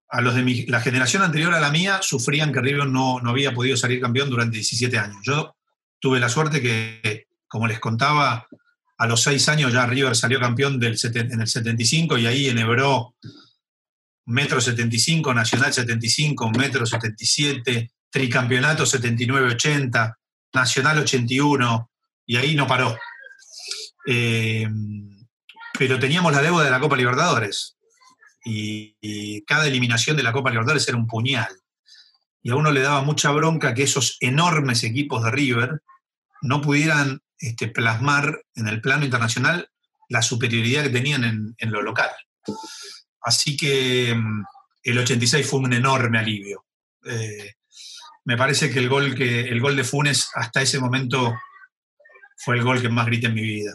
a 0.08 0.20
los 0.20 0.34
de 0.34 0.42
mi, 0.42 0.66
la 0.66 0.80
generación 0.80 1.22
anterior 1.22 1.54
a 1.54 1.60
la 1.60 1.70
mía 1.70 2.00
sufrían 2.02 2.52
que 2.52 2.60
River 2.60 2.86
no, 2.86 3.20
no 3.20 3.30
había 3.30 3.54
podido 3.54 3.76
salir 3.76 4.00
campeón 4.00 4.30
durante 4.30 4.56
17 4.56 4.98
años. 4.98 5.18
Yo 5.22 5.56
tuve 5.98 6.20
la 6.20 6.28
suerte 6.28 6.60
que, 6.60 7.28
como 7.48 7.66
les 7.66 7.80
contaba, 7.80 8.46
a 9.02 9.06
los 9.08 9.20
6 9.22 9.48
años 9.48 9.72
ya 9.72 9.84
River 9.84 10.14
salió 10.14 10.38
campeón 10.38 10.80
en 10.80 11.40
el 11.40 11.48
75 11.48 12.18
y 12.18 12.26
ahí 12.26 12.48
enhebró 12.48 13.16
Metro 14.26 14.60
75, 14.60 15.34
Nacional 15.34 15.72
75, 15.72 16.50
Metro 16.50 16.86
77, 16.86 17.90
Tricampeonato 18.08 18.84
79-80, 18.84 20.14
Nacional 20.54 20.98
81, 20.98 21.90
y 22.26 22.36
ahí 22.36 22.54
no 22.54 22.68
paró. 22.68 22.96
Eh, 24.06 24.68
pero 25.76 25.98
teníamos 25.98 26.32
la 26.32 26.42
deuda 26.42 26.62
de 26.62 26.70
la 26.70 26.78
Copa 26.78 26.96
Libertadores. 26.96 27.76
Y, 28.44 29.42
cada 29.46 29.66
eliminación 29.66 30.16
de 30.16 30.22
la 30.22 30.32
Copa 30.32 30.50
Libertadores 30.50 30.86
era 30.86 30.96
un 30.96 31.08
puñal. 31.08 31.50
Y 32.40 32.50
a 32.50 32.54
uno 32.54 32.70
le 32.70 32.82
daba 32.82 33.02
mucha 33.02 33.32
bronca 33.32 33.74
que 33.74 33.82
esos 33.82 34.16
enormes 34.20 34.84
equipos 34.84 35.24
de 35.24 35.32
River 35.32 35.82
no 36.40 36.60
pudieran 36.60 37.20
este, 37.42 37.68
plasmar 37.68 38.44
en 38.54 38.68
el 38.68 38.80
plano 38.80 39.04
internacional 39.04 39.68
la 40.08 40.22
superioridad 40.22 40.84
que 40.84 40.90
tenían 40.90 41.24
en, 41.24 41.54
en 41.58 41.72
lo 41.72 41.82
local. 41.82 42.10
Así 43.20 43.56
que 43.56 44.14
mm, 44.14 44.44
el 44.84 44.98
86 44.98 45.46
fue 45.46 45.60
un 45.60 45.72
enorme 45.72 46.18
alivio. 46.18 46.64
Eh, 47.04 47.54
me 48.24 48.36
parece 48.36 48.70
que 48.70 48.78
el 48.78 48.88
gol, 48.88 49.14
que 49.14 49.40
el 49.40 49.60
gol 49.60 49.74
de 49.74 49.84
Funes 49.84 50.30
hasta 50.34 50.62
ese 50.62 50.78
momento 50.78 51.34
fue 52.36 52.56
el 52.56 52.62
gol 52.62 52.80
que 52.80 52.88
más 52.88 53.06
grité 53.06 53.26
en 53.26 53.34
mi 53.34 53.42
vida. 53.42 53.74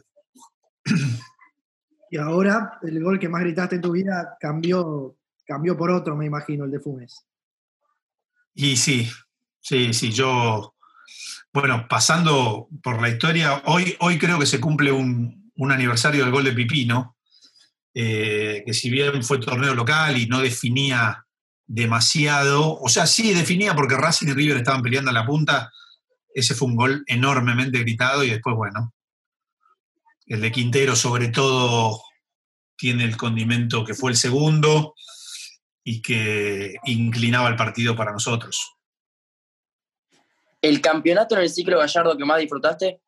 Y 2.09 2.17
ahora 2.17 2.79
el 2.83 3.03
gol 3.03 3.19
que 3.19 3.27
más 3.27 3.41
gritaste 3.41 3.75
en 3.75 3.81
tu 3.81 3.91
vida 3.91 4.37
cambió, 4.39 5.17
cambió 5.45 5.75
por 5.75 5.91
otro, 5.91 6.15
me 6.15 6.25
imagino, 6.25 6.63
el 6.63 6.71
de 6.71 6.79
Funes. 6.79 7.27
Y 8.53 8.77
sí, 8.77 9.11
sí, 9.59 9.93
sí, 9.93 10.13
yo, 10.13 10.73
bueno, 11.61 11.87
pasando 11.87 12.67
por 12.83 13.01
la 13.01 13.09
historia, 13.09 13.63
hoy, 13.65 13.95
hoy 13.99 14.19
creo 14.19 14.37
que 14.37 14.45
se 14.45 14.59
cumple 14.59 14.91
un, 14.91 15.51
un 15.55 15.71
aniversario 15.71 16.23
del 16.23 16.31
gol 16.31 16.43
de 16.43 16.53
Pipino, 16.53 17.17
eh, 17.95 18.61
que 18.63 18.75
si 18.75 18.91
bien 18.91 19.23
fue 19.23 19.39
torneo 19.39 19.73
local 19.73 20.17
y 20.17 20.27
no 20.27 20.39
definía 20.39 21.25
demasiado, 21.65 22.79
o 22.79 22.87
sea, 22.89 23.07
sí 23.07 23.33
definía 23.33 23.75
porque 23.75 23.97
Racing 23.97 24.27
y 24.27 24.33
River 24.33 24.57
estaban 24.57 24.83
peleando 24.83 25.09
a 25.09 25.15
la 25.15 25.25
punta, 25.25 25.71
ese 26.31 26.53
fue 26.53 26.67
un 26.67 26.75
gol 26.75 27.03
enormemente 27.07 27.79
gritado 27.79 28.23
y 28.23 28.29
después, 28.29 28.55
bueno, 28.55 28.93
el 30.27 30.41
de 30.41 30.51
Quintero 30.51 30.95
sobre 30.95 31.29
todo 31.29 31.99
tiene 32.75 33.03
el 33.03 33.17
condimento 33.17 33.83
que 33.83 33.95
fue 33.95 34.11
el 34.11 34.17
segundo 34.17 34.93
y 35.83 36.03
que 36.03 36.75
inclinaba 36.85 37.49
el 37.49 37.55
partido 37.55 37.95
para 37.95 38.11
nosotros. 38.11 38.76
¿El 40.61 40.81
campeonato 40.81 41.35
en 41.35 41.41
el 41.41 41.49
ciclo 41.49 41.77
Gallardo 41.77 42.17
que 42.17 42.25
más 42.25 42.39
disfrutaste? 42.39 42.99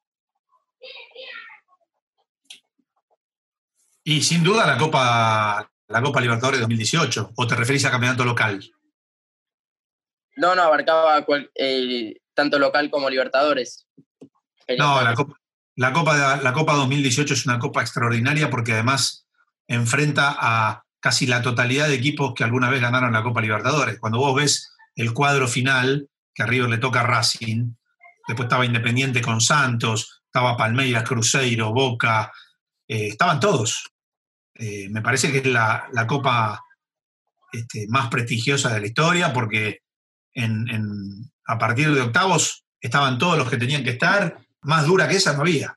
Y 4.04 4.22
sin 4.22 4.44
duda 4.44 4.66
la 4.66 4.78
Copa, 4.78 5.72
la 5.88 6.02
Copa 6.02 6.22
Libertadores 6.22 6.60
2018, 6.62 7.32
¿o 7.36 7.48
te 7.48 7.56
referís 7.56 7.86
a 7.86 7.92
campeonato 7.92 8.26
local? 8.26 8.64
No, 10.36 10.56
no, 10.56 10.62
abarcaba 10.64 11.24
cual, 11.26 11.52
eh, 11.56 12.16
tanto 12.34 12.58
local 12.60 12.90
como 12.90 13.10
Libertadores. 13.10 13.86
No, 14.78 15.02
la 15.02 15.14
Copa, 15.14 15.36
la 15.76 15.94
Copa, 15.94 16.38
la 16.42 16.54
Copa 16.54 16.74
2018 16.74 17.34
es 17.34 17.46
una 17.46 17.60
Copa 17.60 17.82
extraordinaria 17.82 18.50
porque 18.50 18.74
además 18.74 19.28
enfrenta 19.68 20.36
a 20.40 20.84
casi 21.00 21.28
la 21.28 21.42
totalidad 21.42 21.88
de 21.88 21.96
equipos 21.96 22.34
que 22.34 22.44
alguna 22.44 22.70
vez 22.70 22.82
ganaron 22.82 23.14
la 23.14 23.24
Copa 23.24 23.42
Libertadores. 23.42 24.00
Cuando 24.00 24.20
vos 24.20 24.36
ves 24.36 24.72
el 24.96 25.14
cuadro 25.14 25.48
final, 25.48 26.10
que 26.34 26.44
a 26.44 26.46
River 26.46 26.70
le 26.70 26.78
toca 26.78 27.04
Racing, 27.04 27.74
después 28.28 28.46
estaba 28.46 28.66
Independiente 28.66 29.22
con 29.22 29.42
Santos, 29.42 30.22
estaba 30.26 30.56
Palmeiras, 30.56 31.04
Cruzeiro, 31.04 31.74
Boca, 31.74 32.32
eh, 32.88 33.08
estaban 33.08 33.40
todos. 33.40 33.92
Eh, 34.56 34.90
me 34.90 35.02
parece 35.02 35.32
que 35.32 35.40
es 35.40 35.46
la, 35.46 35.88
la 35.94 36.06
copa 36.06 36.64
este, 37.52 37.88
más 37.88 38.10
prestigiosa 38.10 38.74
de 38.74 38.82
la 38.82 38.88
historia 38.88 39.34
porque 39.34 39.82
en, 40.34 40.68
en, 40.70 41.32
a 41.46 41.58
partir 41.58 41.94
de 41.94 42.02
octavos 42.02 42.64
estaban 42.80 43.18
todos 43.18 43.38
los 43.38 43.50
que 43.50 43.58
tenían 43.58 43.84
que 43.84 43.92
estar, 43.92 44.40
más 44.62 44.86
dura 44.86 45.08
que 45.08 45.16
esa 45.16 45.34
no 45.34 45.42
había. 45.42 45.76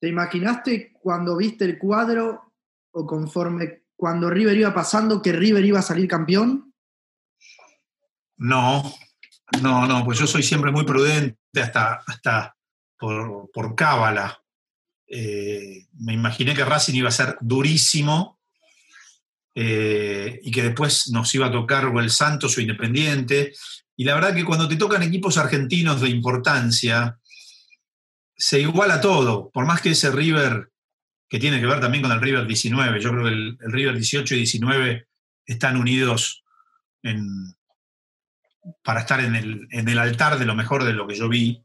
¿Te 0.00 0.08
imaginaste 0.08 0.92
cuando 1.00 1.36
viste 1.36 1.64
el 1.64 1.78
cuadro 1.78 2.52
o 2.92 3.06
conforme 3.06 3.84
cuando 3.94 4.30
River 4.30 4.56
iba 4.56 4.74
pasando 4.74 5.20
que 5.20 5.32
River 5.32 5.64
iba 5.64 5.78
a 5.78 5.82
salir 5.82 6.08
campeón? 6.08 6.69
No, 8.40 8.94
no, 9.60 9.86
no, 9.86 10.02
pues 10.02 10.18
yo 10.18 10.26
soy 10.26 10.42
siempre 10.42 10.70
muy 10.70 10.84
prudente 10.84 11.36
hasta, 11.60 12.02
hasta 12.06 12.56
por, 12.98 13.74
cábala. 13.76 14.42
Eh, 15.06 15.86
me 15.98 16.14
imaginé 16.14 16.54
que 16.54 16.64
Racing 16.64 16.94
iba 16.94 17.10
a 17.10 17.12
ser 17.12 17.36
durísimo 17.42 18.40
eh, 19.54 20.40
y 20.42 20.50
que 20.50 20.62
después 20.62 21.10
nos 21.10 21.34
iba 21.34 21.48
a 21.48 21.52
tocar 21.52 21.84
o 21.84 22.00
el 22.00 22.10
Santos 22.10 22.56
o 22.56 22.62
Independiente. 22.62 23.52
Y 23.94 24.04
la 24.04 24.14
verdad 24.14 24.34
que 24.34 24.46
cuando 24.46 24.66
te 24.66 24.76
tocan 24.76 25.02
equipos 25.02 25.36
argentinos 25.36 26.00
de 26.00 26.08
importancia, 26.08 27.18
se 28.34 28.60
iguala 28.60 29.02
todo, 29.02 29.50
por 29.50 29.66
más 29.66 29.82
que 29.82 29.90
ese 29.90 30.10
River, 30.10 30.70
que 31.28 31.38
tiene 31.38 31.60
que 31.60 31.66
ver 31.66 31.80
también 31.80 32.02
con 32.02 32.12
el 32.12 32.22
River 32.22 32.46
19, 32.46 33.02
yo 33.02 33.10
creo 33.10 33.24
que 33.24 33.30
el 33.30 33.58
River 33.70 33.96
18 33.96 34.34
y 34.34 34.38
19 34.38 35.08
están 35.44 35.76
unidos 35.76 36.42
en, 37.02 37.54
para 38.82 39.00
estar 39.00 39.20
en 39.20 39.36
el, 39.36 39.68
en 39.70 39.88
el 39.88 39.98
altar 39.98 40.38
de 40.38 40.44
lo 40.44 40.54
mejor 40.54 40.84
de 40.84 40.92
lo 40.92 41.06
que 41.06 41.14
yo 41.14 41.28
vi. 41.28 41.62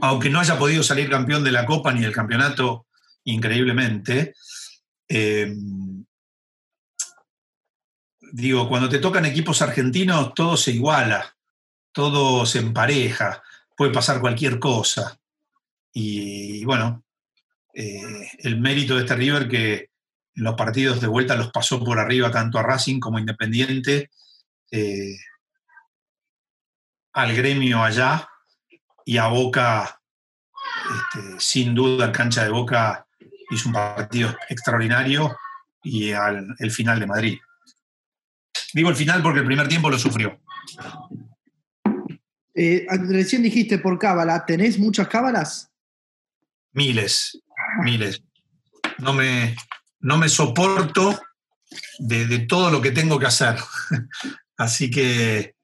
Aunque 0.00 0.30
no 0.30 0.40
haya 0.40 0.58
podido 0.58 0.82
salir 0.82 1.08
campeón 1.08 1.44
de 1.44 1.52
la 1.52 1.64
Copa 1.64 1.92
ni 1.92 2.00
del 2.00 2.12
campeonato, 2.12 2.86
increíblemente, 3.24 4.34
eh, 5.08 5.54
digo, 8.32 8.68
cuando 8.68 8.88
te 8.88 8.98
tocan 8.98 9.24
equipos 9.24 9.62
argentinos, 9.62 10.34
todo 10.34 10.56
se 10.56 10.72
iguala, 10.72 11.36
todo 11.92 12.44
se 12.46 12.58
empareja, 12.58 13.42
puede 13.76 13.92
pasar 13.92 14.20
cualquier 14.20 14.58
cosa. 14.58 15.18
Y, 15.92 16.64
bueno, 16.64 17.04
eh, 17.74 18.28
el 18.38 18.60
mérito 18.60 18.94
de 18.94 19.02
este 19.02 19.16
River 19.16 19.48
que 19.48 19.90
en 20.34 20.44
los 20.44 20.54
partidos 20.54 21.00
de 21.00 21.06
vuelta 21.06 21.36
los 21.36 21.50
pasó 21.50 21.82
por 21.82 21.98
arriba 21.98 22.30
tanto 22.30 22.58
a 22.58 22.62
Racing 22.62 23.00
como 23.00 23.16
a 23.16 23.20
Independiente, 23.20 24.10
eh, 24.70 25.16
al 27.12 27.34
gremio 27.34 27.82
allá 27.82 28.28
y 29.04 29.16
a 29.16 29.28
Boca, 29.28 30.00
este, 31.14 31.40
sin 31.40 31.74
duda, 31.74 32.06
en 32.06 32.12
cancha 32.12 32.44
de 32.44 32.50
Boca 32.50 33.06
hizo 33.50 33.68
un 33.68 33.74
partido 33.74 34.36
extraordinario 34.48 35.36
y 35.82 36.12
al 36.12 36.54
el 36.58 36.70
final 36.70 37.00
de 37.00 37.06
Madrid. 37.06 37.38
Digo 38.74 38.90
el 38.90 38.96
final 38.96 39.22
porque 39.22 39.40
el 39.40 39.46
primer 39.46 39.68
tiempo 39.68 39.88
lo 39.88 39.98
sufrió. 39.98 40.40
Eh, 42.54 42.86
recién 42.90 43.42
dijiste 43.42 43.78
por 43.78 43.98
cábala, 43.98 44.44
¿tenés 44.44 44.78
muchas 44.78 45.08
cábalas? 45.08 45.68
miles, 46.78 47.40
miles. 47.82 48.22
No 48.98 49.12
me, 49.12 49.56
no 50.00 50.16
me 50.16 50.28
soporto 50.28 51.20
de, 51.98 52.26
de 52.26 52.38
todo 52.40 52.70
lo 52.70 52.80
que 52.80 52.92
tengo 52.92 53.18
que 53.18 53.26
hacer. 53.26 53.56
Así 54.56 54.90
que, 54.90 55.54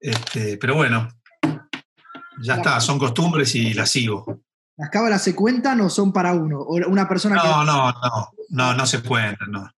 este, 0.00 0.56
pero 0.58 0.74
bueno, 0.76 1.08
ya 2.42 2.56
está, 2.56 2.80
son 2.80 2.98
costumbres 2.98 3.54
y 3.54 3.74
las 3.74 3.90
sigo. 3.90 4.42
¿Las 4.76 4.90
cábalas 4.90 5.22
se 5.22 5.34
cuentan 5.34 5.80
o 5.82 5.90
son 5.90 6.12
para 6.12 6.32
uno? 6.32 6.60
O 6.60 6.74
una 6.88 7.06
persona 7.08 7.36
No, 7.36 7.42
que. 7.42 7.48
no, 7.48 7.64
no, 7.92 8.30
no, 8.48 8.74
no 8.74 8.86
se 8.86 9.02
cuentan, 9.02 9.50
no. 9.50 9.70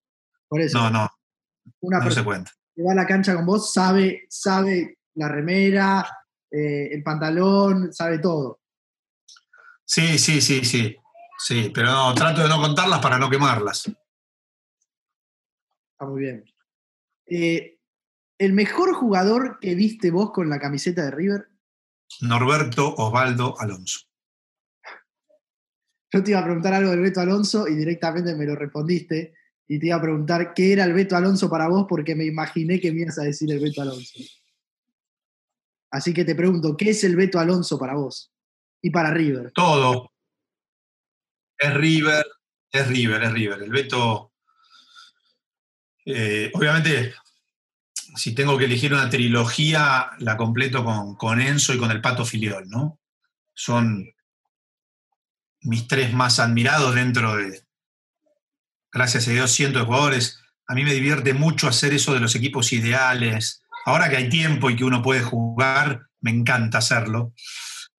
Por 0.49 0.61
eso, 0.61 0.79
No, 0.79 0.91
no, 0.91 1.11
una 1.81 1.97
no 1.99 2.03
se 2.03 2.07
persona 2.09 2.25
cuenta. 2.25 2.53
que 2.75 2.83
va 2.85 2.93
a 2.93 2.95
la 2.95 3.07
cancha 3.07 3.35
con 3.35 3.47
vos 3.47 3.73
sabe, 3.73 4.27
sabe 4.29 4.99
la 5.15 5.29
remera, 5.29 6.07
eh, 6.51 6.89
el 6.93 7.03
pantalón, 7.03 7.93
sabe 7.93 8.19
todo. 8.21 8.61
Sí, 9.85 10.19
sí, 10.19 10.41
sí, 10.41 10.65
sí. 10.65 10.97
Sí, 11.39 11.73
pero 11.75 11.91
no, 11.91 12.15
trato 12.15 12.43
de 12.43 12.49
no 12.49 12.61
contarlas 12.61 13.01
para 13.01 13.19
no 13.19 13.29
quemarlas. 13.29 13.87
Está 13.87 16.07
muy 16.07 16.21
bien. 16.23 16.45
Eh, 17.27 17.81
¿El 18.43 18.55
mejor 18.55 18.93
jugador 18.93 19.61
que 19.61 19.77
viste 19.77 20.11
vos 20.11 20.33
con 20.33 20.51
la 20.51 20.59
camiseta 20.59 21.05
de 21.05 21.13
River? 21.13 21.49
Norberto 22.23 22.93
Osvaldo 22.97 23.55
Alonso. 23.61 24.01
Yo 26.11 26.25
te 26.25 26.33
iba 26.33 26.41
a 26.41 26.45
preguntar 26.45 26.75
algo 26.75 26.91
del 26.91 27.03
Beto 27.03 27.21
Alonso 27.21 27.69
y 27.69 27.77
directamente 27.77 28.35
me 28.35 28.45
lo 28.45 28.57
respondiste. 28.57 29.37
Y 29.69 29.79
te 29.79 29.87
iba 29.87 29.97
a 29.97 30.03
preguntar 30.03 30.55
qué 30.55 30.73
era 30.73 30.83
el 30.83 30.93
Beto 30.93 31.17
Alonso 31.17 31.49
para 31.49 31.69
vos 31.69 31.87
porque 31.89 32.17
me 32.17 32.25
imaginé 32.25 32.81
que 32.81 32.91
me 32.91 33.03
ibas 33.03 33.21
a 33.21 33.23
decir 33.23 33.49
el 33.53 33.61
Beto 33.61 33.81
Alonso. 33.81 34.19
Así 35.93 36.13
que 36.13 36.25
te 36.25 36.35
pregunto, 36.35 36.77
¿qué 36.77 36.91
es 36.91 37.05
el 37.05 37.15
Beto 37.15 37.39
Alonso 37.39 37.79
para 37.79 37.95
vos? 37.95 38.33
Y 38.83 38.91
para 38.91 39.13
River. 39.13 39.53
Todo. 39.53 40.11
Es 41.57 41.73
River, 41.75 42.27
es 42.73 42.89
River, 42.89 43.23
es 43.23 43.33
River. 43.33 43.63
El 43.63 43.71
Beto, 43.71 44.33
eh, 46.07 46.51
obviamente, 46.53 47.15
si 48.15 48.35
tengo 48.35 48.59
que 48.59 48.67
elegir 48.67 48.93
una 48.93 49.09
trilogía, 49.09 50.11
la 50.19 50.37
completo 50.37 50.85
con, 50.85 51.17
con 51.17 51.41
Enzo 51.41 51.75
y 51.75 51.79
con 51.79 51.91
el 51.91 52.01
Pato 52.01 52.25
Filiol, 52.25 52.69
¿no? 52.69 53.01
Son 53.55 54.13
mis 55.63 55.87
tres 55.87 56.13
más 56.13 56.39
admirados 56.39 56.95
dentro 56.95 57.37
de, 57.37 57.63
gracias 58.93 59.29
a 59.29 59.31
Dios, 59.31 59.53
cientos 59.53 59.83
de 59.83 59.87
jugadores. 59.87 60.41
A 60.67 60.75
mí 60.75 60.85
me 60.85 60.95
divierte 60.95 61.35
mucho 61.35 61.69
hacer 61.69 61.93
eso 61.95 62.15
de 62.15 62.21
los 62.21 62.35
equipos 62.35 62.73
ideales. 62.73 63.63
Ahora 63.85 64.09
que 64.09 64.17
hay 64.17 64.29
tiempo 64.29 64.71
y 64.71 64.77
que 64.77 64.85
uno 64.85 65.03
puede 65.03 65.23
jugar, 65.23 66.07
me 66.21 66.31
encanta 66.31 66.79
hacerlo. 66.79 67.33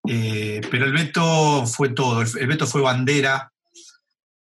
Eh, 0.08 0.62
pero 0.70 0.86
el 0.86 0.94
Beto 0.94 1.66
fue 1.66 1.90
todo. 1.90 2.22
El, 2.22 2.48
Beto 2.48 2.68
fue 2.68 2.82
bandera, 2.82 3.52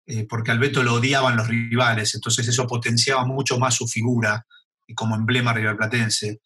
eh, 0.05 0.25
porque 0.27 0.51
al 0.51 0.59
Beto 0.59 0.83
lo 0.83 0.95
odiaban 0.95 1.35
los 1.35 1.47
rivales, 1.47 2.15
entonces 2.15 2.47
eso 2.47 2.67
potenciaba 2.67 3.25
mucho 3.25 3.59
más 3.59 3.75
su 3.75 3.87
figura 3.87 4.45
como 4.93 5.15
emblema 5.15 5.53
riverplatense. 5.53 6.41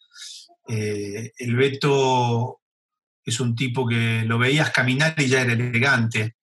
Eh, 0.68 1.32
el 1.38 1.56
Beto 1.56 2.62
es 3.24 3.40
un 3.40 3.56
tipo 3.56 3.88
que 3.88 4.24
lo 4.25 4.38
veías 4.38 4.72
caminar 4.72 5.16
y 5.18 5.28
ya 5.28 5.42
era 5.42 5.54
elegante. 5.54 6.36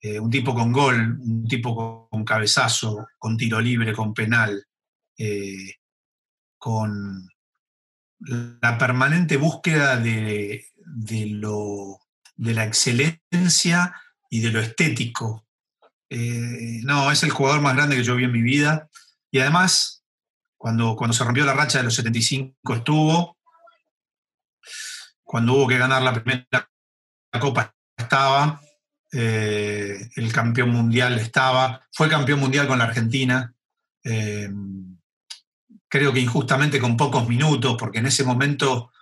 Eh, 0.00 0.20
un 0.20 0.30
tipo 0.30 0.54
con 0.54 0.72
gol, 0.72 1.18
un 1.20 1.46
tipo 1.46 2.08
con 2.10 2.24
cabezazo, 2.24 3.06
con 3.18 3.36
tiro 3.36 3.60
libre, 3.60 3.92
con 3.92 4.14
penal, 4.14 4.64
eh, 5.18 5.74
con 6.58 7.28
la 8.18 8.78
permanente 8.78 9.36
búsqueda 9.36 9.96
de, 9.96 10.66
de 10.76 11.26
lo, 11.26 11.98
de 12.36 12.54
la 12.54 12.64
excelencia 12.64 13.94
y 14.30 14.40
de 14.40 14.50
lo 14.50 14.60
estético. 14.60 15.46
Eh, 16.08 16.80
no, 16.84 17.10
es 17.10 17.22
el 17.22 17.30
jugador 17.30 17.60
más 17.60 17.74
grande 17.74 17.96
que 17.96 18.04
yo 18.04 18.16
vi 18.16 18.24
en 18.24 18.32
mi 18.32 18.42
vida. 18.42 18.88
Y 19.30 19.40
además, 19.40 19.95
cuando, 20.56 20.96
cuando 20.96 21.14
se 21.14 21.24
rompió 21.24 21.44
la 21.44 21.54
racha 21.54 21.78
de 21.78 21.84
los 21.84 21.94
75 21.94 22.74
estuvo, 22.74 23.36
cuando 25.22 25.54
hubo 25.54 25.66
que 25.66 25.78
ganar 25.78 26.02
la 26.02 26.14
primera 26.14 26.46
copa 27.40 27.74
estaba, 27.96 28.60
eh, 29.12 30.08
el 30.16 30.32
campeón 30.32 30.70
mundial 30.70 31.18
estaba, 31.18 31.86
fue 31.92 32.08
campeón 32.08 32.40
mundial 32.40 32.66
con 32.66 32.78
la 32.78 32.84
Argentina, 32.84 33.54
eh, 34.04 34.50
creo 35.88 36.12
que 36.12 36.20
injustamente 36.20 36.80
con 36.80 36.96
pocos 36.96 37.28
minutos, 37.28 37.76
porque 37.78 37.98
en 37.98 38.06
ese 38.06 38.24
momento 38.24 38.92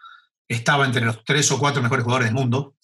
estaba 0.48 0.84
entre 0.84 1.04
los 1.04 1.24
tres 1.24 1.50
o 1.52 1.58
cuatro 1.58 1.82
mejores 1.82 2.04
jugadores 2.04 2.28
del 2.28 2.34
mundo, 2.34 2.76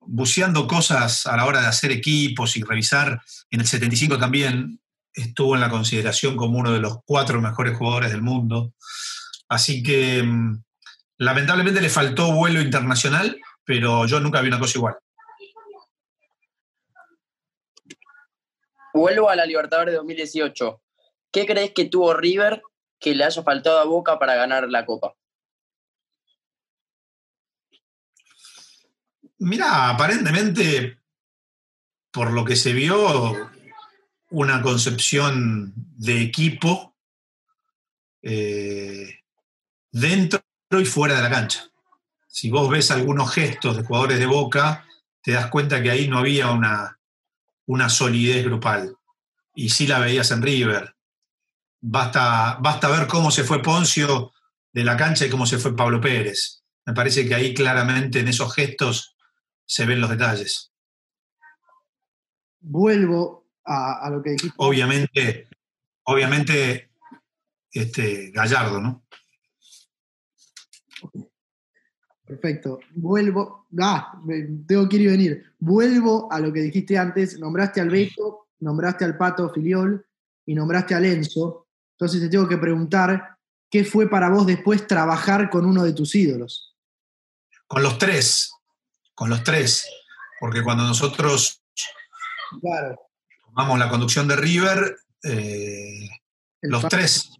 buceando 0.00 0.66
cosas 0.66 1.26
a 1.26 1.36
la 1.36 1.46
hora 1.46 1.60
de 1.60 1.68
hacer 1.68 1.92
equipos 1.92 2.56
y 2.56 2.62
revisar, 2.62 3.22
en 3.50 3.60
el 3.60 3.66
75 3.66 4.18
también 4.18 4.80
estuvo 5.14 5.54
en 5.54 5.60
la 5.60 5.70
consideración 5.70 6.36
como 6.36 6.58
uno 6.58 6.72
de 6.72 6.80
los 6.80 6.98
cuatro 7.04 7.40
mejores 7.40 7.76
jugadores 7.76 8.10
del 8.10 8.22
mundo, 8.22 8.72
así 9.48 9.82
que 9.82 10.22
mm, 10.22 10.62
lamentablemente 11.18 11.80
le 11.80 11.90
faltó 11.90 12.32
vuelo 12.32 12.60
internacional, 12.60 13.38
pero 13.64 14.06
yo 14.06 14.20
nunca 14.20 14.40
vi 14.40 14.48
una 14.48 14.58
cosa 14.58 14.78
igual. 14.78 14.96
Vuelvo 18.94 19.30
a 19.30 19.36
la 19.36 19.46
Libertadores 19.46 19.92
de 19.92 19.96
2018. 19.96 20.82
¿Qué 21.30 21.46
crees 21.46 21.72
que 21.72 21.86
tuvo 21.86 22.12
River 22.12 22.62
que 23.00 23.14
le 23.14 23.24
haya 23.24 23.42
faltado 23.42 23.78
a 23.78 23.84
Boca 23.84 24.18
para 24.18 24.34
ganar 24.34 24.68
la 24.68 24.84
Copa? 24.84 25.14
Mira, 29.38 29.88
aparentemente, 29.88 31.00
por 32.12 32.30
lo 32.32 32.44
que 32.44 32.54
se 32.54 32.72
vio, 32.72 33.50
una 34.32 34.62
concepción 34.62 35.72
de 35.76 36.22
equipo 36.22 36.96
eh, 38.22 39.20
dentro 39.90 40.40
y 40.70 40.86
fuera 40.86 41.16
de 41.16 41.22
la 41.22 41.30
cancha. 41.30 41.68
Si 42.28 42.50
vos 42.50 42.70
ves 42.70 42.90
algunos 42.90 43.30
gestos 43.32 43.76
de 43.76 43.84
jugadores 43.84 44.18
de 44.18 44.26
Boca, 44.26 44.86
te 45.22 45.32
das 45.32 45.48
cuenta 45.48 45.82
que 45.82 45.90
ahí 45.90 46.08
no 46.08 46.18
había 46.18 46.50
una, 46.50 46.98
una 47.66 47.90
solidez 47.90 48.44
grupal. 48.44 48.96
Y 49.54 49.68
sí 49.68 49.86
la 49.86 49.98
veías 49.98 50.30
en 50.30 50.40
River. 50.40 50.96
Basta, 51.82 52.56
basta 52.58 52.88
ver 52.88 53.06
cómo 53.06 53.30
se 53.30 53.44
fue 53.44 53.60
Poncio 53.60 54.32
de 54.72 54.82
la 54.82 54.96
cancha 54.96 55.26
y 55.26 55.30
cómo 55.30 55.44
se 55.44 55.58
fue 55.58 55.76
Pablo 55.76 56.00
Pérez. 56.00 56.62
Me 56.86 56.94
parece 56.94 57.28
que 57.28 57.34
ahí 57.34 57.52
claramente 57.52 58.20
en 58.20 58.28
esos 58.28 58.54
gestos 58.54 59.14
se 59.66 59.84
ven 59.84 60.00
los 60.00 60.08
detalles. 60.08 60.72
Vuelvo 62.60 63.41
a, 63.64 64.06
a 64.06 64.10
lo 64.10 64.22
que 64.22 64.30
dijiste. 64.30 64.54
Obviamente, 64.58 65.48
obviamente, 66.04 66.90
este, 67.70 68.30
Gallardo, 68.30 68.80
¿no? 68.80 69.04
Perfecto. 72.24 72.80
Vuelvo. 72.94 73.66
Ah, 73.78 74.18
tengo 74.66 74.88
que 74.88 74.96
ir 74.96 75.02
y 75.02 75.06
venir. 75.06 75.54
Vuelvo 75.58 76.32
a 76.32 76.40
lo 76.40 76.52
que 76.52 76.60
dijiste 76.60 76.96
antes. 76.96 77.38
Nombraste 77.38 77.80
al 77.80 77.90
Beto, 77.90 78.48
nombraste 78.60 79.04
al 79.04 79.16
Pato 79.16 79.50
Filiol 79.52 80.06
y 80.46 80.54
nombraste 80.54 80.94
a 80.94 81.00
Lenzo. 81.00 81.68
Entonces 81.92 82.20
te 82.20 82.28
tengo 82.28 82.48
que 82.48 82.58
preguntar, 82.58 83.36
¿qué 83.70 83.84
fue 83.84 84.08
para 84.08 84.30
vos 84.30 84.46
después 84.46 84.86
trabajar 84.86 85.50
con 85.50 85.66
uno 85.66 85.84
de 85.84 85.92
tus 85.92 86.14
ídolos? 86.14 86.74
Con 87.66 87.82
los 87.82 87.98
tres, 87.98 88.52
con 89.14 89.30
los 89.30 89.42
tres, 89.42 89.88
porque 90.40 90.62
cuando 90.62 90.84
nosotros 90.84 91.62
Claro. 92.60 93.00
Tomamos 93.54 93.78
la 93.78 93.88
conducción 93.90 94.26
de 94.28 94.36
River, 94.36 94.96
eh, 95.24 96.08
los 96.62 96.88
tres, 96.88 97.30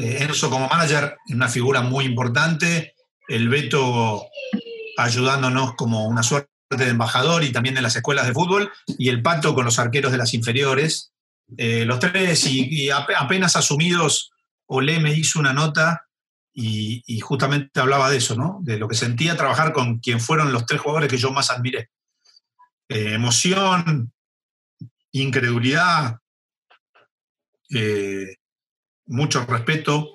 eh, 0.00 0.18
Enzo 0.20 0.50
como 0.50 0.68
manager, 0.68 1.16
una 1.28 1.48
figura 1.48 1.80
muy 1.80 2.04
importante, 2.04 2.94
el 3.28 3.48
Beto 3.48 4.26
ayudándonos 4.96 5.74
como 5.74 6.06
una 6.06 6.22
suerte 6.22 6.50
de 6.70 6.88
embajador 6.88 7.44
y 7.44 7.52
también 7.52 7.76
en 7.76 7.84
las 7.84 7.94
escuelas 7.94 8.26
de 8.26 8.32
fútbol, 8.32 8.72
y 8.98 9.08
el 9.10 9.22
Pato 9.22 9.54
con 9.54 9.64
los 9.64 9.78
arqueros 9.78 10.10
de 10.10 10.18
las 10.18 10.34
inferiores. 10.34 11.12
Eh, 11.56 11.84
los 11.84 12.00
tres, 12.00 12.46
y, 12.46 12.66
y 12.68 12.88
ape- 12.88 13.14
apenas 13.16 13.54
asumidos, 13.54 14.32
Olé 14.66 14.98
me 14.98 15.12
hizo 15.12 15.38
una 15.38 15.52
nota 15.52 16.06
y, 16.52 17.02
y 17.06 17.20
justamente 17.20 17.78
hablaba 17.78 18.10
de 18.10 18.16
eso, 18.16 18.34
¿no? 18.34 18.58
De 18.62 18.78
lo 18.78 18.88
que 18.88 18.96
sentía 18.96 19.36
trabajar 19.36 19.72
con 19.72 19.98
quien 19.98 20.20
fueron 20.20 20.52
los 20.52 20.66
tres 20.66 20.80
jugadores 20.80 21.10
que 21.10 21.18
yo 21.18 21.30
más 21.30 21.50
admiré. 21.50 21.90
Emoción, 22.88 24.12
incredulidad, 25.14 26.18
eh, 27.70 28.36
mucho 29.06 29.44
respeto 29.46 30.10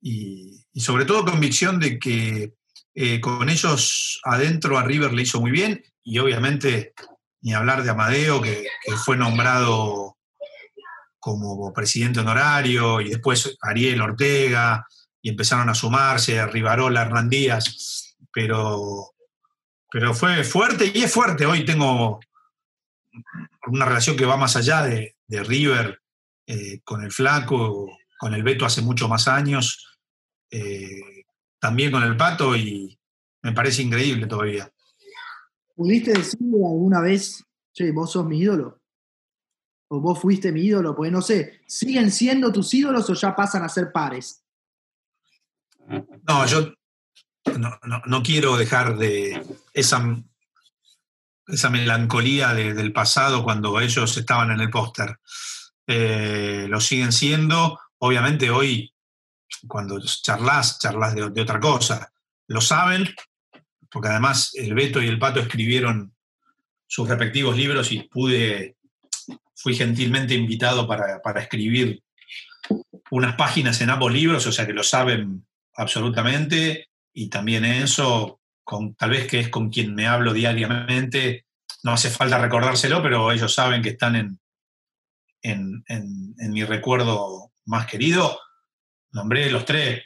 y, 0.00 0.64
sobre 0.74 1.04
todo 1.04 1.24
convicción 1.24 1.80
de 1.80 1.98
que 1.98 2.54
eh, 2.94 3.20
con 3.20 3.48
ellos 3.48 4.20
adentro 4.24 4.78
a 4.78 4.82
River 4.82 5.12
le 5.12 5.22
hizo 5.22 5.40
muy 5.40 5.50
bien 5.50 5.82
y 6.02 6.18
obviamente 6.18 6.92
ni 7.40 7.54
hablar 7.54 7.82
de 7.82 7.90
Amadeo 7.90 8.42
que, 8.42 8.66
que 8.84 8.96
fue 8.96 9.16
nombrado 9.16 10.16
como 11.18 11.72
presidente 11.72 12.20
honorario 12.20 13.00
y 13.00 13.10
después 13.10 13.56
Ariel 13.60 14.00
Ortega 14.00 14.86
y 15.20 15.30
empezaron 15.30 15.68
a 15.68 15.74
sumarse, 15.74 16.46
Rivarola, 16.46 17.02
Hernán 17.02 17.28
Díaz, 17.28 18.16
pero, 18.32 19.12
pero 19.90 20.14
fue 20.14 20.44
fuerte 20.44 20.90
y 20.94 21.02
es 21.02 21.12
fuerte. 21.12 21.46
Hoy 21.46 21.64
tengo 21.64 22.20
una 23.68 23.84
relación 23.84 24.16
que 24.16 24.26
va 24.26 24.36
más 24.36 24.56
allá 24.56 24.82
de, 24.82 25.14
River 25.28 26.00
eh, 26.46 26.80
con 26.84 27.02
el 27.02 27.10
Flaco, 27.10 27.98
con 28.18 28.34
el 28.34 28.42
Beto 28.42 28.64
hace 28.64 28.82
mucho 28.82 29.08
más 29.08 29.28
años, 29.28 29.98
eh, 30.50 31.24
también 31.58 31.90
con 31.90 32.02
el 32.02 32.16
Pato 32.16 32.56
y 32.56 32.98
me 33.42 33.52
parece 33.52 33.82
increíble 33.82 34.26
todavía. 34.26 34.70
¿Pudiste 35.74 36.12
decirle 36.12 36.64
alguna 36.64 37.00
vez, 37.00 37.44
che, 37.72 37.92
vos 37.92 38.12
sos 38.12 38.24
mi 38.24 38.38
ídolo? 38.38 38.80
¿O 39.88 40.00
vos 40.00 40.18
fuiste 40.18 40.52
mi 40.52 40.62
ídolo? 40.62 40.96
Pues 40.96 41.12
no 41.12 41.20
sé, 41.20 41.60
¿siguen 41.66 42.10
siendo 42.10 42.52
tus 42.52 42.72
ídolos 42.72 43.08
o 43.10 43.14
ya 43.14 43.36
pasan 43.36 43.62
a 43.62 43.68
ser 43.68 43.92
pares? 43.92 44.42
No, 45.86 46.46
yo 46.46 46.72
no, 48.06 48.22
quiero 48.22 48.56
dejar 48.56 48.96
de 48.96 49.44
esa, 49.72 50.22
esa 51.46 51.70
melancolía 51.70 52.54
del 52.54 52.92
pasado 52.92 53.44
cuando 53.44 53.80
ellos 53.80 54.16
estaban 54.16 54.50
en 54.50 54.60
el 54.60 54.70
póster. 54.70 55.18
Eh, 55.86 56.66
lo 56.68 56.80
siguen 56.80 57.12
siendo. 57.12 57.78
Obviamente 57.98 58.50
hoy, 58.50 58.92
cuando 59.66 60.00
charlas, 60.00 60.78
charlas 60.78 61.14
de, 61.14 61.22
otra 61.40 61.60
cosa. 61.60 62.12
Lo 62.48 62.60
saben, 62.60 63.08
porque 63.90 64.08
además 64.08 64.50
el 64.54 64.74
Beto 64.74 65.00
y 65.00 65.08
el 65.08 65.18
Pato 65.18 65.40
escribieron 65.40 66.14
sus 66.86 67.08
respectivos 67.08 67.56
libros 67.56 67.90
y 67.92 68.04
pude, 68.04 68.76
fui 69.54 69.74
gentilmente 69.74 70.34
invitado 70.34 70.86
para, 70.86 71.20
para 71.20 71.42
escribir 71.42 72.02
unas 73.10 73.36
páginas 73.36 73.80
en 73.80 73.90
ambos 73.90 74.12
libros, 74.12 74.46
o 74.46 74.52
sea 74.52 74.66
que 74.66 74.72
lo 74.72 74.82
saben 74.82 75.46
absolutamente 75.74 76.88
y 77.12 77.28
también 77.28 77.64
eso, 77.64 78.35
con, 78.66 78.96
tal 78.96 79.10
vez 79.10 79.28
que 79.28 79.38
es 79.38 79.48
con 79.48 79.70
quien 79.70 79.94
me 79.94 80.08
hablo 80.08 80.32
diariamente, 80.32 81.46
no 81.84 81.92
hace 81.92 82.10
falta 82.10 82.36
recordárselo, 82.36 83.00
pero 83.00 83.30
ellos 83.30 83.54
saben 83.54 83.80
que 83.80 83.90
están 83.90 84.16
en, 84.16 84.40
en, 85.40 86.52
mi 86.52 86.64
recuerdo 86.64 87.52
más 87.66 87.86
querido. 87.86 88.40
Nombré 89.12 89.52
los 89.52 89.64
tres, 89.64 90.02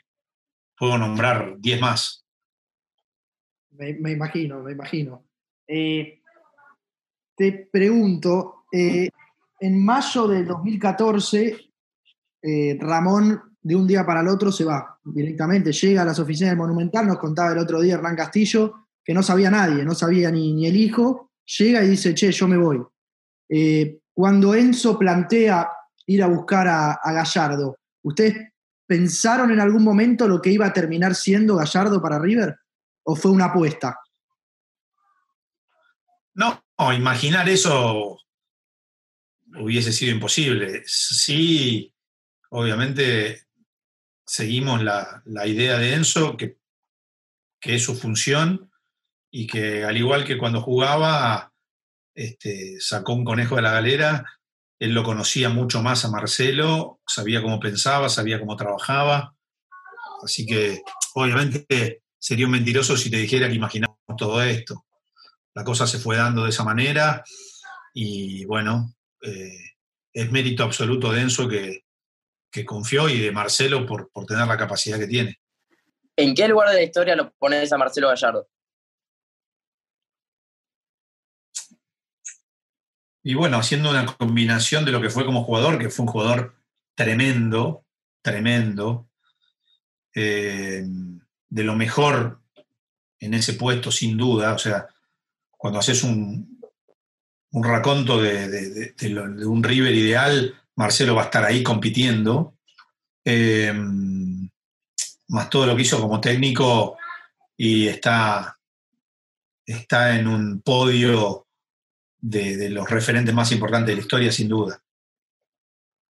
puedo 0.77 0.99
nombrar 0.99 1.55
diez 1.59 1.81
más. 1.81 2.27
Me, 3.71 4.13
imagino, 4.13 4.61
me 4.63 4.73
imagino. 4.73 5.25
Eh, 5.67 6.21
te 7.35 7.67
pregunto, 7.73 8.67
eh, 8.71 9.09
en 9.59 9.83
mayo 9.83 10.29
del 10.29 10.47
2014, 10.47 11.73
eh, 12.43 12.77
Ramón 12.79 13.50
de 13.63 13.77
un 13.77 13.87
día 13.87 14.07
para 14.07 14.21
el 14.21 14.29
otro 14.29 14.51
se 14.51 14.65
va 14.65 14.99
directamente, 15.05 15.73
llega 15.73 16.03
a 16.03 16.05
las 16.05 16.19
oficinas 16.19 16.53
del 16.53 16.59
Monumental, 16.59 17.07
nos 17.07 17.19
contaba 17.19 17.53
el 17.53 17.59
otro 17.59 17.81
día 17.81 17.95
Hernán 17.95 18.17
Castillo, 18.17 18.89
que 19.05 19.13
no 19.13 19.23
sabía 19.23 19.51
nadie, 19.51 19.85
no 19.85 19.95
sabía 19.95 20.31
ni, 20.31 20.67
el 20.67 20.77
hijo, 20.77 21.33
llega 21.59 21.85
y 21.85 21.89
dice, 21.89 22.15
che, 22.15 22.33
yo 22.33 22.49
me 22.49 22.57
voy. 22.57 22.83
Eh, 23.49 23.99
cuando 24.13 24.55
Enzo 24.55 24.99
plantea 24.99 25.69
ir 26.07 26.23
a 26.23 26.27
buscar 26.27 26.69
a, 26.69 27.13
Gallardo, 27.13 27.77
¿ustedes 28.03 28.53
pensaron 28.87 29.51
en 29.51 29.61
algún 29.61 29.85
momento 29.85 30.27
lo 30.27 30.41
que 30.41 30.51
iba 30.51 30.67
a 30.67 30.73
terminar 30.73 31.15
siendo 31.15 31.57
Gallardo 31.57 32.01
para 32.01 32.19
River? 32.19 32.57
¿O 33.05 33.17
fue 33.17 33.31
una 33.31 33.47
apuesta? 33.47 33.99
No, 36.35 36.63
imaginar 36.93 37.49
eso 37.49 38.19
hubiese 39.59 39.93
sido 39.93 40.13
imposible. 40.13 40.83
Sí, 40.87 41.93
obviamente 42.51 43.50
seguimos 44.31 44.81
la, 44.85 45.25
idea 45.45 45.77
de 45.77 45.95
Enzo, 45.95 46.37
que, 46.37 46.57
que, 47.61 47.75
es 47.75 47.83
su 47.83 47.97
función, 47.97 48.71
y 49.29 49.49
que 49.49 49.83
al 49.83 49.97
igual 49.97 50.25
que 50.25 50.39
cuando 50.39 50.63
jugaba, 50.63 51.53
este, 52.15 52.77
sacó 52.79 53.15
un 53.15 53.25
conejo 53.25 53.57
de 53.57 53.63
la 53.63 53.73
galera, 53.73 54.25
él 54.79 54.95
lo 54.95 55.03
conocía 55.03 55.49
mucho 55.49 55.83
más 55.83 56.05
a 56.05 56.11
Marcelo, 56.11 57.01
sabía 57.05 57.43
cómo 57.43 57.59
pensaba, 57.59 58.09
sabía 58.09 58.39
cómo 58.39 58.55
trabajaba, 58.55 59.35
así 60.23 60.47
que 60.47 60.81
obviamente 61.15 62.05
sería 62.17 62.47
un 62.47 62.53
mentiroso 62.53 62.97
si 62.97 63.11
te 63.11 63.17
dijera 63.17 63.49
que 63.49 63.57
imaginamos 63.57 63.97
todo 64.17 64.41
esto. 64.43 64.87
La 65.55 65.65
cosa 65.65 65.89
se 65.89 65.99
fue 65.99 66.17
dando 66.17 66.45
de 66.45 66.51
esa 66.51 66.63
manera 66.63 67.25
y 67.93 68.45
bueno, 68.45 68.95
eh, 69.23 69.73
es 70.13 70.31
mérito 70.31 70.63
absoluto 70.63 71.11
de 71.11 71.23
Enzo 71.23 71.49
que, 71.49 71.83
que 72.51 72.65
confió 72.65 73.09
y 73.09 73.21
de 73.21 73.33
Marcelo 73.33 73.87
por, 73.87 74.11
por 74.11 74.27
tener 74.27 74.47
la 74.47 74.57
capacidad 74.57 74.99
que 74.99 75.07
tiene. 75.07 75.41
¿En 76.17 76.35
qué 76.35 76.49
lugar 76.49 76.69
de 76.69 76.75
la 76.75 76.83
historia 76.83 77.17
lo 77.17 77.33
pones 77.33 77.73
a 77.73 77.79
Marcelo 77.79 78.09
Gallardo? 78.09 78.49
Y 83.23 83.35
bueno, 83.35 83.59
haciendo 83.59 83.91
una 83.91 84.07
combinación 84.07 84.85
de 84.85 84.93
lo 84.93 85.01
que 85.01 85.11
fue 85.11 85.27
como 85.27 85.45
jugador, 85.45 85.79
que 85.79 85.91
fue 85.91 86.07
un 86.07 86.13
jugador 86.13 86.55
tremendo, 86.95 87.85
tremendo, 88.23 89.09
eh, 90.15 90.85
de 91.49 91.65
lo 91.65 91.77
mejor 91.77 92.41
en 93.19 93.35
ese 93.35 93.55
puesto, 93.55 93.93
sin 93.93 94.17
duda. 94.17 94.55
O 94.55 94.59
sea, 94.59 94.89
cuando 95.51 95.79
haces 95.79 96.03
un, 96.03 96.61
un 97.53 97.65
raconto 97.65 98.21
de, 98.21 98.49
de, 98.49 99.47
un 99.47 99.63
River 99.63 99.95
ideal, 99.95 100.60
Marcelo 100.81 101.15
va 101.15 101.23
a 101.23 101.25
estar 101.27 101.45
ahí 101.45 101.63
compitiendo. 101.63 102.55
Eh, 103.23 103.71
más 105.29 105.51
todo 105.51 105.67
lo 105.67 105.77
que 105.77 105.83
hizo 105.83 106.01
como 106.01 106.23
técnico 106.23 106.97
y 107.55 107.87
está, 107.87 108.59
está 109.67 110.19
en 110.19 110.27
un 110.27 110.63
podio 110.63 111.47
de, 112.19 112.71
los 112.71 112.89
referentes 112.89 113.35
más 113.35 113.53
importantes 113.53 113.89
de 113.89 113.97
la 113.97 114.01
historia, 114.01 114.33
sin 114.33 114.49
duda. 114.49 114.83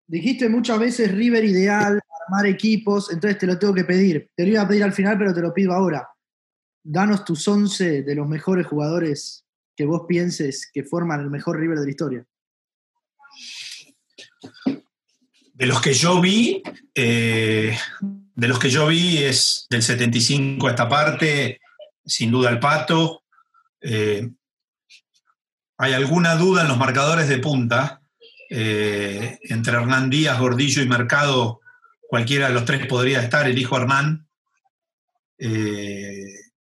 Dijiste 0.06 0.48
muchas 0.50 0.78
veces 0.78 1.12
River 1.12 1.46
ideal, 1.46 2.00
armar 2.28 2.46
equipos, 2.46 3.12
entonces 3.12 3.40
te 3.40 3.48
lo 3.48 3.58
tengo 3.58 3.74
que 3.74 3.86
pedir. 3.86 4.30
Te 4.36 4.44
lo 4.44 4.52
iba 4.52 4.62
a 4.62 4.68
pedir 4.68 4.84
al 4.84 4.94
final, 4.94 5.18
pero 5.18 5.34
te 5.34 5.42
lo 5.42 5.52
pido 5.52 5.74
ahora. 5.74 6.08
Danos 6.84 7.26
tus 7.26 7.48
11 7.48 8.04
de 8.04 8.16
los 8.16 8.28
mejores 8.28 8.68
jugadores 8.68 9.46
que 9.76 9.86
vos 9.86 10.04
pienses 10.08 10.70
que 10.72 10.84
forman 10.84 11.22
el 11.22 11.32
mejor 11.32 11.60
River 11.60 11.80
de 11.80 11.86
la 11.86 11.90
historia. 11.90 12.26
De 15.54 15.66
los 15.66 15.82
que 15.82 15.94
yo 15.94 16.22
vi, 16.22 16.64
eh, 16.96 17.78
de 18.36 18.48
los 18.48 18.60
que 18.60 18.70
yo 18.70 18.88
vi 18.88 19.18
es 19.18 19.68
del 19.70 19.84
75 19.84 20.68
a 20.68 20.70
esta 20.70 20.88
parte, 20.88 21.60
sin 22.06 22.32
duda 22.32 22.50
el 22.50 22.60
Pato. 22.60 23.24
Eh, 23.82 24.30
hay 25.78 25.94
alguna 25.94 26.36
duda 26.36 26.62
en 26.62 26.70
los 26.70 26.78
marcadores 26.78 27.28
de 27.28 27.40
punta. 27.40 28.02
Eh, 28.50 29.38
entre 29.44 29.74
Hernán 29.74 30.10
Díaz, 30.10 30.40
Gordillo 30.40 30.82
y 30.82 30.88
Mercado, 30.88 31.60
cualquiera 32.08 32.48
de 32.48 32.54
los 32.54 32.66
tres 32.66 32.88
podría 32.88 33.22
estar, 33.22 33.48
elijo 33.48 33.78
Hernán. 33.78 34.28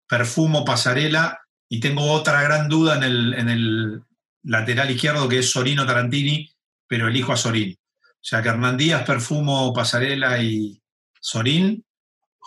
Perfumo, 0.07 0.65
Pasarela, 0.65 1.39
y 1.69 1.79
tengo 1.79 2.11
otra 2.11 2.41
gran 2.41 2.67
duda 2.67 2.97
en 2.97 3.03
el, 3.03 3.33
en 3.35 3.49
el 3.49 4.03
lateral 4.43 4.89
izquierdo 4.89 5.29
que 5.29 5.39
es 5.39 5.51
Sorino 5.51 5.85
Tarantini, 5.85 6.51
pero 6.89 7.07
elijo 7.07 7.31
a 7.31 7.37
Sorín. 7.37 7.77
O 8.01 8.23
sea 8.23 8.41
que 8.41 8.49
Hernán 8.49 8.75
Díaz, 8.75 9.05
Perfumo, 9.05 9.71
Pasarela 9.71 10.41
y 10.41 10.81
Sorín, 11.21 11.85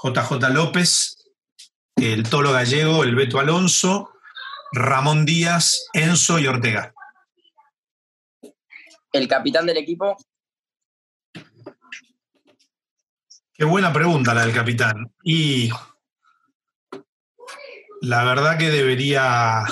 JJ 0.02 0.50
López, 0.52 1.16
el 1.96 2.28
Tolo 2.28 2.52
Gallego, 2.52 3.04
el 3.04 3.14
Beto 3.14 3.38
Alonso, 3.38 4.10
Ramón 4.72 5.24
Díaz, 5.24 5.86
Enzo 5.94 6.40
y 6.40 6.48
Ortega. 6.48 6.92
¿El 9.12 9.28
capitán 9.28 9.64
del 9.64 9.76
equipo? 9.76 10.16
Qué 13.54 13.64
buena 13.64 13.92
pregunta 13.92 14.34
la 14.34 14.44
del 14.44 14.54
capitán. 14.54 15.12
Y 15.22 15.70
la 18.00 18.24
verdad 18.24 18.58
que 18.58 18.70
debería, 18.70 19.62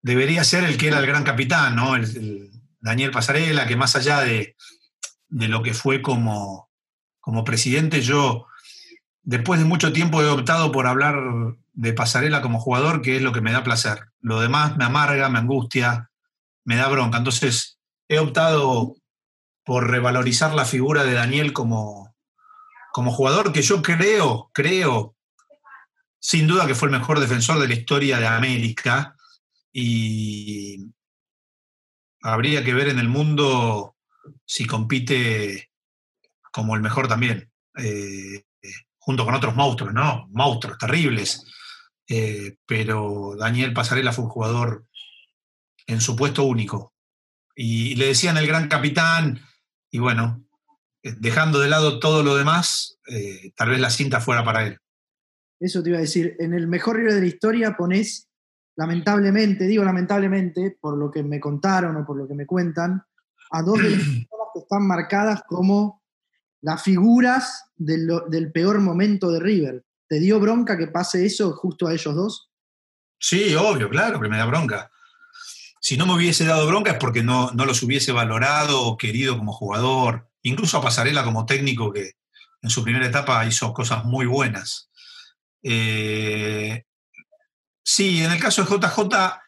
debería 0.00 0.44
ser 0.44 0.62
el 0.62 0.78
que 0.78 0.88
era 0.88 1.00
el 1.00 1.06
gran 1.06 1.24
capitán, 1.24 1.74
¿no? 1.74 1.96
el, 1.96 2.57
Daniel 2.80 3.10
Pasarela, 3.10 3.66
que 3.66 3.76
más 3.76 3.96
allá 3.96 4.20
de, 4.20 4.56
lo 5.28 5.62
que 5.62 5.74
fue 5.74 6.02
como, 6.02 6.70
como 7.20 7.44
presidente, 7.44 8.00
yo 8.00 8.46
después 9.22 9.60
de 9.60 9.66
mucho 9.66 9.92
tiempo 9.92 10.22
he 10.22 10.28
optado 10.28 10.72
por 10.72 10.86
hablar 10.86 11.20
de 11.72 11.92
Pasarela 11.92 12.42
como 12.42 12.60
jugador, 12.60 13.02
que 13.02 13.16
es 13.16 13.22
lo 13.22 13.32
que 13.32 13.40
me 13.40 13.52
da 13.52 13.64
placer. 13.64 14.06
Lo 14.20 14.40
demás 14.40 14.76
me 14.76 14.84
amarga, 14.84 15.28
me 15.28 15.38
angustia, 15.38 16.10
me 16.64 16.76
da 16.76 16.88
bronca. 16.88 17.18
Entonces 17.18 17.78
he 18.08 18.18
optado 18.18 18.96
por 19.64 19.88
revalorizar 19.90 20.54
la 20.54 20.64
figura 20.64 21.04
de 21.04 21.12
Daniel 21.12 21.52
como, 21.52 22.14
como 22.92 23.12
jugador, 23.12 23.52
que 23.52 23.62
yo 23.62 23.82
creo, 23.82 24.50
creo, 24.54 25.14
sin 26.20 26.46
duda 26.46 26.66
que 26.66 26.74
fue 26.74 26.88
el 26.88 26.98
mejor 26.98 27.20
defensor 27.20 27.60
de 27.60 27.68
la 27.68 27.74
historia 27.74 28.18
de 28.18 28.26
América. 28.26 29.14
Y, 29.72 30.90
habría 32.22 32.64
que 32.64 32.74
ver 32.74 32.88
en 32.88 32.98
el 32.98 33.08
mundo 33.08 33.96
si 34.44 34.66
compite 34.66 35.70
como 36.52 36.74
el 36.74 36.82
mejor 36.82 37.08
también, 37.08 37.50
eh, 37.76 38.44
junto 38.98 39.24
con 39.24 39.34
otros 39.34 39.54
monstruos, 39.54 39.92
¿no? 39.94 40.26
Monstruos 40.30 40.78
terribles. 40.78 41.44
Eh, 42.08 42.56
pero 42.66 43.36
Daniel 43.38 43.72
Pasarela 43.72 44.12
fue 44.12 44.24
un 44.24 44.30
jugador 44.30 44.86
en 45.86 46.00
su 46.00 46.16
puesto 46.16 46.44
único. 46.44 46.94
Y 47.54 47.96
le 47.96 48.06
decían 48.06 48.36
el 48.36 48.46
gran 48.46 48.68
capitán, 48.68 49.40
y 49.90 49.98
bueno, 49.98 50.44
eh, 51.02 51.14
dejando 51.18 51.60
de 51.60 51.68
lado 51.68 51.98
todo 51.98 52.22
lo 52.22 52.36
demás, 52.36 52.98
tal 53.56 53.70
vez 53.70 53.80
la 53.80 53.90
cinta 53.90 54.20
fuera 54.20 54.44
para 54.44 54.66
él. 54.66 54.78
Eso 55.60 55.82
te 55.82 55.90
iba 55.90 55.98
a 55.98 56.02
decir, 56.02 56.36
en 56.38 56.54
el 56.54 56.68
mejor 56.68 56.96
River 56.96 57.14
de 57.14 57.20
la 57.20 57.26
historia 57.26 57.76
ponés, 57.76 58.27
lamentablemente, 58.78 59.66
digo 59.66 59.82
lamentablemente, 59.82 60.78
por 60.80 60.96
lo 60.96 61.10
que 61.10 61.24
me 61.24 61.40
contaron 61.40 61.96
o 61.96 62.06
por 62.06 62.16
lo 62.16 62.28
que 62.28 62.34
me 62.34 62.46
cuentan, 62.46 63.02
a 63.50 63.62
dos 63.62 63.82
de 63.82 63.90
las 63.90 63.98
personas 64.00 64.48
que 64.54 64.60
están 64.60 64.86
marcadas 64.86 65.42
como 65.48 66.04
las 66.60 66.80
figuras 66.80 67.64
del, 67.76 68.08
del 68.28 68.52
peor 68.52 68.80
momento 68.80 69.32
de 69.32 69.40
River. 69.40 69.84
¿Te 70.08 70.20
dio 70.20 70.38
bronca 70.38 70.78
que 70.78 70.86
pase 70.86 71.26
eso 71.26 71.52
justo 71.54 71.88
a 71.88 71.92
ellos 71.92 72.14
dos? 72.14 72.50
Sí, 73.18 73.52
obvio, 73.56 73.90
claro 73.90 74.20
que 74.20 74.28
me 74.28 74.38
da 74.38 74.46
bronca. 74.46 74.92
Si 75.80 75.96
no 75.96 76.06
me 76.06 76.14
hubiese 76.14 76.44
dado 76.44 76.66
bronca 76.68 76.92
es 76.92 76.98
porque 76.98 77.24
no, 77.24 77.50
no 77.50 77.64
los 77.64 77.82
hubiese 77.82 78.12
valorado 78.12 78.82
o 78.82 78.96
querido 78.96 79.36
como 79.36 79.52
jugador, 79.52 80.28
incluso 80.42 80.78
a 80.78 80.82
Pasarela 80.82 81.24
como 81.24 81.46
técnico 81.46 81.92
que 81.92 82.12
en 82.62 82.70
su 82.70 82.84
primera 82.84 83.06
etapa 83.06 83.44
hizo 83.44 83.72
cosas 83.72 84.04
muy 84.04 84.26
buenas. 84.26 84.88
Eh, 85.64 86.84
sí, 87.88 88.22
en 88.22 88.30
el 88.30 88.38
caso 88.38 88.62
de 88.62 88.68
JJ 88.68 89.40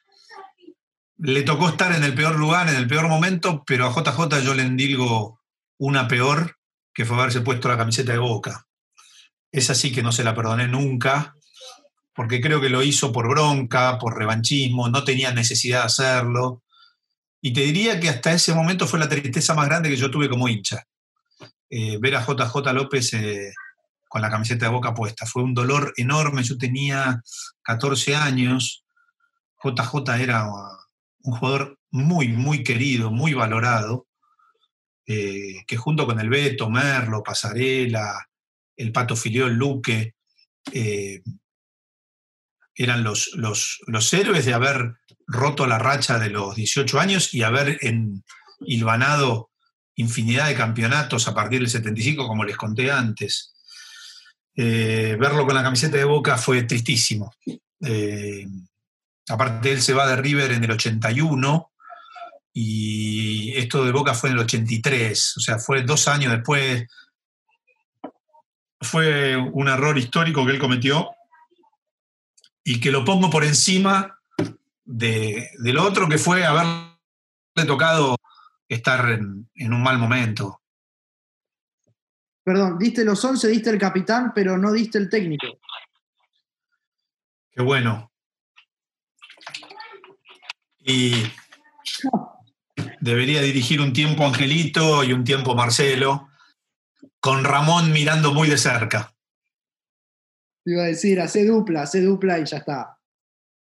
le 1.18 1.42
tocó 1.42 1.68
estar 1.68 1.92
en 1.92 2.02
el 2.02 2.14
peor 2.14 2.36
lugar, 2.36 2.70
en 2.70 2.76
el 2.76 2.86
peor 2.86 3.06
momento, 3.06 3.62
pero 3.66 3.86
a 3.86 3.92
JJ 3.92 4.42
yo 4.42 4.54
le 4.54 4.62
endilgo 4.62 5.42
una 5.78 6.08
peor, 6.08 6.56
que 6.94 7.04
fue 7.04 7.18
haberse 7.18 7.42
puesto 7.42 7.68
la 7.68 7.76
camiseta 7.76 8.12
de 8.12 8.18
Boca. 8.18 8.66
Esa 9.52 9.74
sí 9.74 9.92
que 9.92 10.02
no 10.02 10.10
se 10.10 10.24
la 10.24 10.34
perdoné 10.34 10.68
nunca, 10.68 11.34
porque 12.14 12.40
creo 12.40 12.62
que 12.62 12.70
lo 12.70 12.82
hizo 12.82 13.12
por 13.12 13.28
bronca, 13.28 13.98
por 13.98 14.16
revanchismo, 14.16 14.88
no 14.88 15.04
tenía 15.04 15.32
necesidad 15.32 15.80
de 15.80 15.86
hacerlo. 15.86 16.62
Y 17.42 17.52
te 17.52 17.60
diría 17.60 18.00
que 18.00 18.08
hasta 18.08 18.32
ese 18.32 18.54
momento 18.54 18.86
fue 18.86 18.98
la 18.98 19.08
tristeza 19.08 19.54
más 19.54 19.66
grande 19.66 19.90
que 19.90 19.96
yo 19.96 20.10
tuve 20.10 20.30
como 20.30 20.48
hincha. 20.48 20.82
Eh, 21.68 21.98
ver 22.00 22.16
a 22.16 22.24
JJ 22.24 22.72
López 22.72 23.12
eh, 23.12 23.52
con 24.10 24.22
la 24.22 24.28
camiseta 24.28 24.66
de 24.66 24.72
boca 24.72 24.92
puesta. 24.92 25.24
Fue 25.24 25.44
un 25.44 25.54
dolor 25.54 25.94
enorme. 25.96 26.42
Yo 26.42 26.58
tenía 26.58 27.22
14 27.62 28.16
años. 28.16 28.84
JJ 29.62 30.16
era 30.20 30.48
un 31.22 31.36
jugador 31.36 31.78
muy, 31.92 32.26
muy 32.26 32.64
querido, 32.64 33.12
muy 33.12 33.34
valorado, 33.34 34.08
eh, 35.06 35.64
que 35.64 35.76
junto 35.76 36.06
con 36.06 36.18
el 36.18 36.28
Beto, 36.28 36.68
Merlo, 36.68 37.22
Pasarela, 37.22 38.26
el 38.76 38.90
Pato 38.90 39.14
Filiol, 39.14 39.54
Luque, 39.54 40.16
eran 42.74 43.04
los, 43.04 43.30
los, 43.34 43.78
los, 43.86 44.12
héroes 44.12 44.44
de 44.44 44.54
haber 44.54 44.96
roto 45.28 45.68
la 45.68 45.78
racha 45.78 46.18
de 46.18 46.30
los 46.30 46.56
18 46.56 46.98
años 46.98 47.32
y 47.32 47.44
haber 47.44 47.78
hilvanado 48.60 49.50
infinidad 49.94 50.48
de 50.48 50.56
campeonatos 50.56 51.28
a 51.28 51.34
partir 51.34 51.60
del 51.60 51.70
75, 51.70 52.26
como 52.26 52.44
les 52.44 52.56
conté 52.56 52.90
antes. 52.90 53.52
Eh, 54.56 55.16
verlo 55.18 55.46
con 55.46 55.54
la 55.54 55.62
camiseta 55.62 55.96
de 55.96 56.04
Boca 56.04 56.36
fue 56.36 56.62
tristísimo. 56.64 57.32
Eh, 57.80 58.46
aparte, 59.28 59.72
él 59.72 59.80
se 59.80 59.94
va 59.94 60.06
de 60.06 60.16
River 60.16 60.52
en 60.52 60.64
el 60.64 60.70
81 60.72 61.70
y 62.52 63.52
esto 63.56 63.84
de 63.84 63.92
Boca 63.92 64.14
fue 64.14 64.30
en 64.30 64.36
el 64.36 64.42
83, 64.42 65.36
o 65.36 65.40
sea, 65.40 65.58
fue 65.58 65.82
dos 65.82 66.08
años 66.08 66.32
después. 66.32 66.86
Fue 68.80 69.36
un 69.36 69.68
error 69.68 69.96
histórico 69.98 70.44
que 70.44 70.52
él 70.52 70.58
cometió 70.58 71.10
y 72.64 72.80
que 72.80 72.90
lo 72.90 73.04
pongo 73.04 73.30
por 73.30 73.44
encima 73.44 74.18
de, 74.84 75.50
lo 75.58 75.84
otro 75.84 76.08
que 76.08 76.18
fue 76.18 76.44
haberle 76.44 76.90
tocado 77.66 78.16
estar 78.68 79.10
en, 79.10 79.48
un 79.72 79.82
mal 79.82 79.98
momento. 79.98 80.59
Perdón, 82.42 82.78
diste 82.78 83.04
los 83.04 83.22
11, 83.24 83.48
diste 83.48 83.70
el 83.70 83.78
capitán, 83.78 84.32
pero 84.34 84.56
no 84.56 84.72
diste 84.72 84.98
el 84.98 85.08
técnico. 85.08 85.46
Qué 87.50 87.62
bueno. 87.62 88.10
Y 90.78 91.12
debería 93.00 93.42
dirigir 93.42 93.80
un 93.80 93.92
tiempo 93.92 94.24
Angelito 94.24 95.04
y 95.04 95.12
un 95.12 95.24
tiempo 95.24 95.54
Marcelo, 95.54 96.28
con 97.20 97.44
Ramón 97.44 97.92
mirando 97.92 98.32
muy 98.32 98.48
de 98.48 98.58
cerca. 98.58 99.14
iba 100.64 100.84
a 100.84 100.86
decir, 100.86 101.20
hace 101.20 101.44
dupla, 101.44 101.82
hace 101.82 102.00
dupla 102.00 102.38
y 102.38 102.46
ya 102.46 102.58
está. 102.58 102.98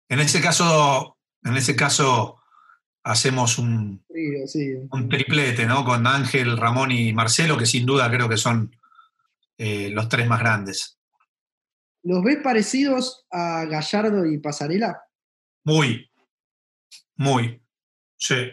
En 0.09 0.19
ese 0.19 0.41
caso, 0.41 1.17
en 1.43 1.57
ese 1.57 1.75
caso 1.75 2.41
hacemos 3.05 3.59
un, 3.59 4.03
un 4.09 5.09
triplete, 5.09 5.67
¿no? 5.67 5.85
Con 5.85 6.07
Ángel, 6.07 6.57
Ramón 6.57 6.91
y 6.91 7.13
Marcelo, 7.13 7.55
que 7.55 7.67
sin 7.67 7.85
duda 7.85 8.09
creo 8.09 8.27
que 8.27 8.35
son 8.35 8.75
eh, 9.59 9.89
los 9.91 10.09
tres 10.09 10.27
más 10.27 10.39
grandes. 10.39 10.97
¿Los 12.01 12.23
ves 12.23 12.39
parecidos 12.43 13.25
a 13.31 13.65
Gallardo 13.65 14.25
y 14.25 14.39
Pasarela? 14.39 15.03
Muy, 15.63 16.09
muy, 17.15 17.61
sí. 18.17 18.49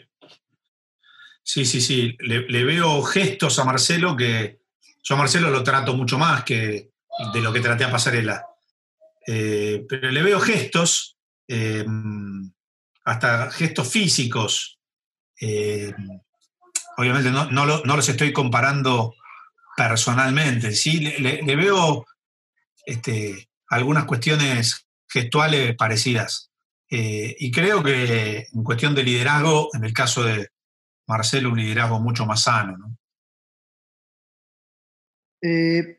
Sí, 1.42 1.64
sí, 1.64 1.80
sí. 1.80 2.16
Le, 2.20 2.64
veo 2.64 3.02
gestos 3.02 3.58
a 3.58 3.64
Marcelo 3.64 4.16
que 4.16 4.60
yo 5.02 5.14
a 5.14 5.18
Marcelo 5.18 5.50
lo 5.50 5.64
trato 5.64 5.94
mucho 5.94 6.18
más 6.18 6.44
que 6.44 6.92
de 7.32 7.40
lo 7.40 7.52
que 7.52 7.60
traté 7.60 7.84
a 7.84 7.90
Pasarela. 7.90 8.46
Eh, 9.26 9.86
pero 9.88 10.10
le 10.10 10.22
veo 10.22 10.40
gestos 10.40 11.18
eh, 11.48 11.84
hasta 13.04 13.50
gestos 13.50 13.90
físicos. 13.90 14.78
Eh, 15.40 15.92
obviamente 16.96 17.30
no, 17.30 17.66
los 17.66 18.08
estoy 18.08 18.32
comparando 18.32 19.14
personalmente, 19.76 20.72
sí 20.72 21.00
le, 21.00 21.56
veo 21.56 22.04
este, 22.84 23.48
algunas 23.68 24.04
cuestiones 24.04 24.86
gestuales 25.08 25.74
parecidas. 25.76 26.50
Eh, 26.90 27.34
y 27.38 27.50
creo 27.50 27.82
que 27.82 28.46
en 28.52 28.62
cuestión 28.62 28.94
de 28.94 29.02
liderazgo, 29.02 29.70
en 29.72 29.84
el 29.84 29.94
caso 29.94 30.22
de 30.24 30.48
Marcelo, 31.06 31.50
un 31.50 31.58
liderazgo 31.58 31.98
mucho 32.00 32.26
más 32.26 32.42
sano. 32.42 32.96
Eh, 35.40 35.98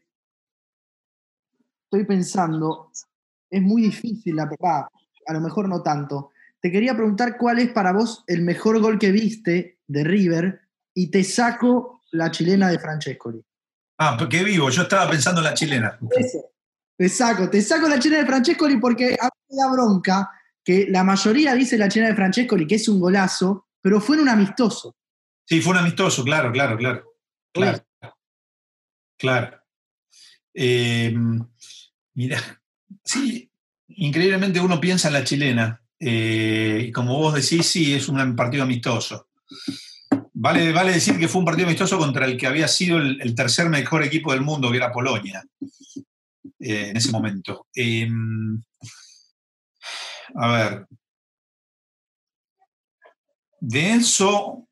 estoy 1.84 2.06
pensando, 2.06 2.92
es 3.50 3.62
muy 3.62 3.82
difícil 3.84 4.36
la 4.36 4.50
papá, 4.50 4.90
a 5.28 5.34
lo 5.34 5.42
mejor 5.42 5.68
no 5.68 5.82
tanto, 5.82 6.33
te 6.64 6.72
quería 6.72 6.96
preguntar 6.96 7.38
cuál 7.38 7.60
es 7.60 7.70
para 7.74 7.92
vos 7.92 8.24
el 8.26 8.42
mejor 8.42 8.80
gol 8.80 8.98
que 8.98 9.12
viste 9.12 9.82
de 9.86 10.04
River 10.06 10.62
y 10.94 11.12
te 11.12 11.22
saco 11.26 12.02
la 12.12 12.32
chilena 12.32 12.70
de 12.70 12.80
Francescoli. 12.80 13.44
Ah, 13.98 14.16
porque 14.18 14.46
vivo, 14.46 14.70
yo 14.70 14.84
estaba 14.84 15.10
pensando 15.12 15.42
en 15.42 15.46
la 15.46 15.54
chilena. 15.54 16.00
Te 16.96 17.10
saco, 17.10 17.50
te 17.50 17.62
saco 17.62 17.90
la 17.90 18.00
chilena 18.00 18.22
de 18.22 18.28
Francescoli 18.28 18.78
porque 18.78 19.18
a 19.20 19.26
mí 19.26 19.58
da 19.58 19.70
bronca 19.74 20.32
que 20.64 20.88
la 20.90 21.04
mayoría 21.04 21.54
dice 21.54 21.78
la 21.78 21.90
chilena 21.90 22.12
de 22.12 22.16
Francescoli 22.16 22.66
que 22.66 22.76
es 22.76 22.88
un 22.88 23.02
golazo, 23.02 23.68
pero 23.82 24.00
fue 24.00 24.16
en 24.16 24.22
un 24.22 24.30
amistoso. 24.30 24.96
Sí, 25.46 25.60
fue 25.60 25.74
un 25.74 25.80
amistoso, 25.80 26.24
claro, 26.24 26.50
claro, 26.54 26.78
claro. 26.78 27.14
Claro. 27.52 27.86
Claro. 29.18 29.62
Eh, 30.54 31.14
mira, 32.14 32.40
sí, 33.04 33.52
increíblemente 33.90 34.62
uno 34.62 34.80
piensa 34.80 35.10
en 35.10 35.14
la 35.16 35.26
chilena, 35.26 35.83
eh, 36.06 36.86
y 36.88 36.92
como 36.92 37.18
vos 37.18 37.34
decís, 37.34 37.66
sí, 37.66 37.94
es 37.94 38.10
un 38.10 38.36
partido 38.36 38.64
amistoso. 38.64 39.28
Vale, 40.34 40.72
vale 40.72 40.94
decir 40.94 41.18
que 41.18 41.28
fue 41.28 41.40
un 41.40 41.46
partido 41.46 41.68
amistoso 41.68 41.98
contra 41.98 42.26
el 42.26 42.38
que 42.38 42.48
había 42.48 42.68
sido 42.68 42.98
el, 42.98 43.36
tercer 43.36 43.70
mejor 43.70 44.04
equipo 44.04 44.32
del 44.32 44.42
mundo, 44.42 44.70
que 44.70 44.78
era 44.78 44.92
Polonia, 44.92 45.44
eh, 46.60 46.90
en 46.90 46.98
ese 46.98 47.12
momento. 47.12 47.68
Em, 47.74 48.62
a 50.36 50.48
ver. 50.52 50.88
De 53.60 53.92
Enzo, 53.92 54.68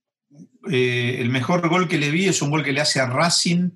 eh, 0.70 1.18
el 1.20 1.30
mejor 1.30 1.68
gol 1.70 1.88
que 1.88 1.98
le 1.98 2.12
vi 2.12 2.28
es 2.28 2.42
un 2.42 2.50
gol 2.50 2.64
que 2.64 2.74
le 2.74 2.82
hace 2.82 3.00
a 3.00 3.06
Racing 3.06 3.70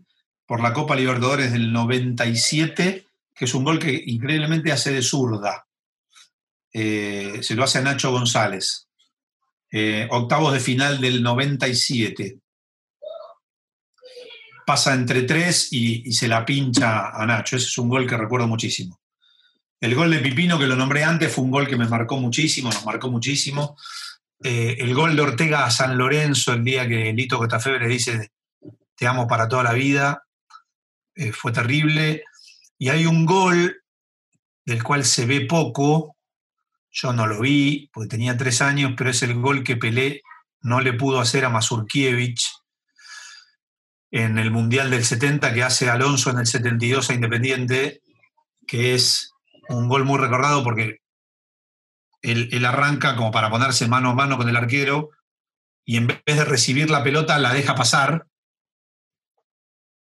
por 0.46 0.62
la 0.62 0.74
Copa 0.74 0.96
Libertadores 0.96 1.54
del 1.54 1.72
97 1.72 3.06
que 3.36 3.46
es 3.46 3.54
un 3.54 3.66
gol 3.66 3.80
que 3.80 4.04
increíblemente 4.06 4.72
hace 4.72 4.94
de 4.94 5.02
zurda. 5.02 5.65
Eh, 6.78 7.40
se 7.42 7.56
lo 7.56 7.64
hace 7.64 7.78
a 7.78 7.82
Nacho 7.82 8.12
González. 8.12 8.90
Eh, 9.72 10.10
octavos 10.12 10.52
de 10.52 10.60
final 10.60 11.00
del 11.00 11.24
97. 11.24 12.38
Pasa 14.66 14.94
entre 14.94 15.22
tres 15.22 15.72
y, 15.72 16.12
se 16.12 16.28
la 16.28 16.46
pincha 16.46 17.12
a 17.12 17.26
Nacho. 17.26 17.56
Ese 17.56 17.68
es 17.68 17.78
un 17.78 17.88
gol 17.88 18.06
que 18.06 18.18
recuerdo 18.18 18.48
muchísimo. 18.48 19.00
El 19.80 19.96
gol 19.96 20.12
de 20.12 20.20
Pipino, 20.20 20.60
que 20.60 20.68
lo 20.68 20.76
nombré 20.76 21.06
antes, 21.06 21.32
fue 21.32 21.46
un 21.46 21.52
gol 21.52 21.66
que 21.66 21.78
me 21.78 21.88
marcó 21.88 22.18
muchísimo, 22.18 22.70
nos 22.70 22.86
marcó 22.86 23.10
muchísimo. 23.10 23.78
Eh, 24.44 24.76
el 24.78 24.94
gol 24.94 25.16
de 25.16 25.22
Ortega 25.22 25.64
a 25.64 25.72
San 25.72 25.98
Lorenzo, 25.98 26.52
el 26.52 26.64
día 26.66 26.86
que 26.86 27.14
Lito 27.14 27.38
Cotafebre 27.38 27.88
dice 27.88 28.32
te 28.98 29.08
amo 29.08 29.28
para 29.28 29.48
toda 29.48 29.64
la 29.64 29.74
vida, 29.74 30.24
fue 31.34 31.52
terrible 31.52 32.24
y 32.78 32.90
hay 32.90 33.06
un 33.06 33.26
gol 33.26 33.82
del 34.66 34.84
cual 34.84 35.06
se 35.06 35.26
ve 35.26 35.42
poco. 35.42 36.15
Yo 36.96 37.12
no 37.12 37.28
lo 37.28 37.42
vi, 37.42 37.90
porque 37.94 38.08
tenía 38.08 38.38
tres 38.38 38.62
años, 38.62 38.94
pero 38.96 39.10
es 39.10 39.22
el 39.22 39.34
gol 39.36 39.66
que 39.66 39.76
Pelé 39.76 40.22
no 40.62 40.80
le 40.80 40.94
pudo 40.94 41.20
hacer 41.20 41.44
a 41.44 41.50
Mazurkiewicz 41.50 42.64
en 44.12 44.38
el 44.38 44.50
Mundial 44.50 44.90
del 44.90 45.04
70 45.04 45.54
que 45.54 45.62
hace 45.62 45.90
Alonso 45.90 46.30
en 46.30 46.40
el 46.40 46.48
72 46.48 47.10
a 47.10 47.14
Independiente, 47.14 48.02
que 48.66 48.96
es 48.96 49.34
un 49.68 49.90
gol 49.90 50.06
muy 50.06 50.20
recordado 50.20 50.64
porque 50.64 51.02
él, 52.22 52.66
arranca 52.66 53.18
como 53.18 53.30
para 53.30 53.50
ponerse 53.50 53.90
mano 53.90 54.12
a 54.12 54.16
mano 54.16 54.38
con 54.38 54.48
el 54.48 54.56
arquero 54.56 55.10
y 55.84 55.98
en 55.98 56.08
vez 56.08 56.22
de 56.26 56.46
recibir 56.46 56.90
la 56.90 57.04
pelota 57.04 57.38
la 57.40 57.54
deja 57.54 57.76
pasar. 57.76 58.26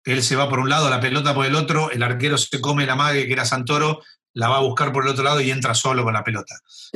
Él 0.04 0.22
se 0.22 0.36
va 0.36 0.50
por 0.50 0.60
un 0.60 0.70
lado, 0.70 0.90
la 0.90 1.00
pelota 1.00 1.34
por 1.34 1.46
el 1.46 1.56
otro, 1.56 1.90
el 1.90 2.04
arquero 2.04 2.38
se 2.38 2.60
come 2.60 2.86
la 2.86 2.96
mague 2.98 3.28
que 3.28 3.34
era 3.34 3.46
Santoro, 3.46 4.02
la 4.34 4.50
va 4.50 4.58
a 4.58 4.62
buscar 4.62 4.92
por 4.92 5.04
el 5.04 5.12
otro 5.12 5.24
lado 5.24 5.42
y 5.42 5.52
entra 5.52 5.74
solo 5.74 6.04
con 6.04 6.14
la 6.14 6.24
pelota. 6.24 6.56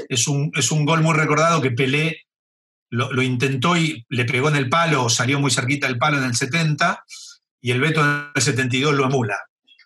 Es 0.10 0.28
un, 0.28 0.52
es 0.56 0.72
un 0.72 0.86
gol 0.86 1.02
muy 1.02 1.14
recordado 1.14 1.62
que 1.62 1.72
Pelé 1.72 2.22
lo, 2.90 3.12
lo, 3.12 3.22
intentó 3.22 3.76
y 3.76 4.06
le 4.10 4.26
pegó 4.26 4.50
en 4.50 4.56
el 4.56 4.70
palo, 4.70 5.10
salió 5.10 5.40
muy 5.40 5.52
cerquita 5.52 5.88
del 5.88 5.98
palo 5.98 6.18
en 6.18 6.24
el 6.24 6.36
70, 6.36 7.04
y 7.62 7.72
el 7.72 7.82
Beto 7.82 8.02
en 8.02 8.32
el 8.34 8.42
72 8.42 8.94
lo 8.94 9.06
emula. 9.06 9.38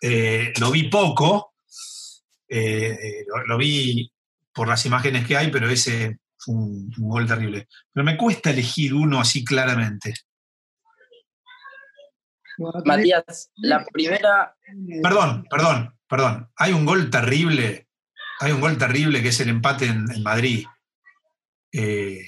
Eh, 0.02 0.52
lo 0.60 0.70
vi 0.70 0.88
poco, 0.88 1.54
eh, 2.48 3.24
lo, 3.26 3.46
lo, 3.46 3.58
vi 3.58 4.10
por 4.52 4.68
las 4.68 4.84
imágenes 4.86 5.26
que 5.26 5.36
hay, 5.36 5.50
pero 5.50 5.68
ese 5.68 6.18
fue 6.36 6.54
un, 6.54 6.92
un, 6.98 7.08
gol 7.08 7.26
terrible. 7.26 7.68
Pero 7.92 8.04
me 8.04 8.16
cuesta 8.16 8.50
elegir 8.50 8.94
uno 8.94 9.20
así 9.20 9.44
claramente. 9.44 10.14
Matías, 12.84 13.50
la 13.56 13.84
primera... 13.86 14.54
Perdón, 15.02 15.46
perdón, 15.50 15.94
perdón. 16.10 16.50
Hay 16.56 16.72
un 16.72 16.84
gol 16.84 17.08
terrible, 17.08 17.86
hay 18.40 18.50
un 18.50 18.60
gol 18.60 18.76
terrible 18.76 19.22
que 19.22 19.28
es 19.28 19.40
el 19.40 19.48
empate 19.48 19.86
en, 19.86 20.22
Madrid. 20.22 20.66
Eh, 21.72 22.26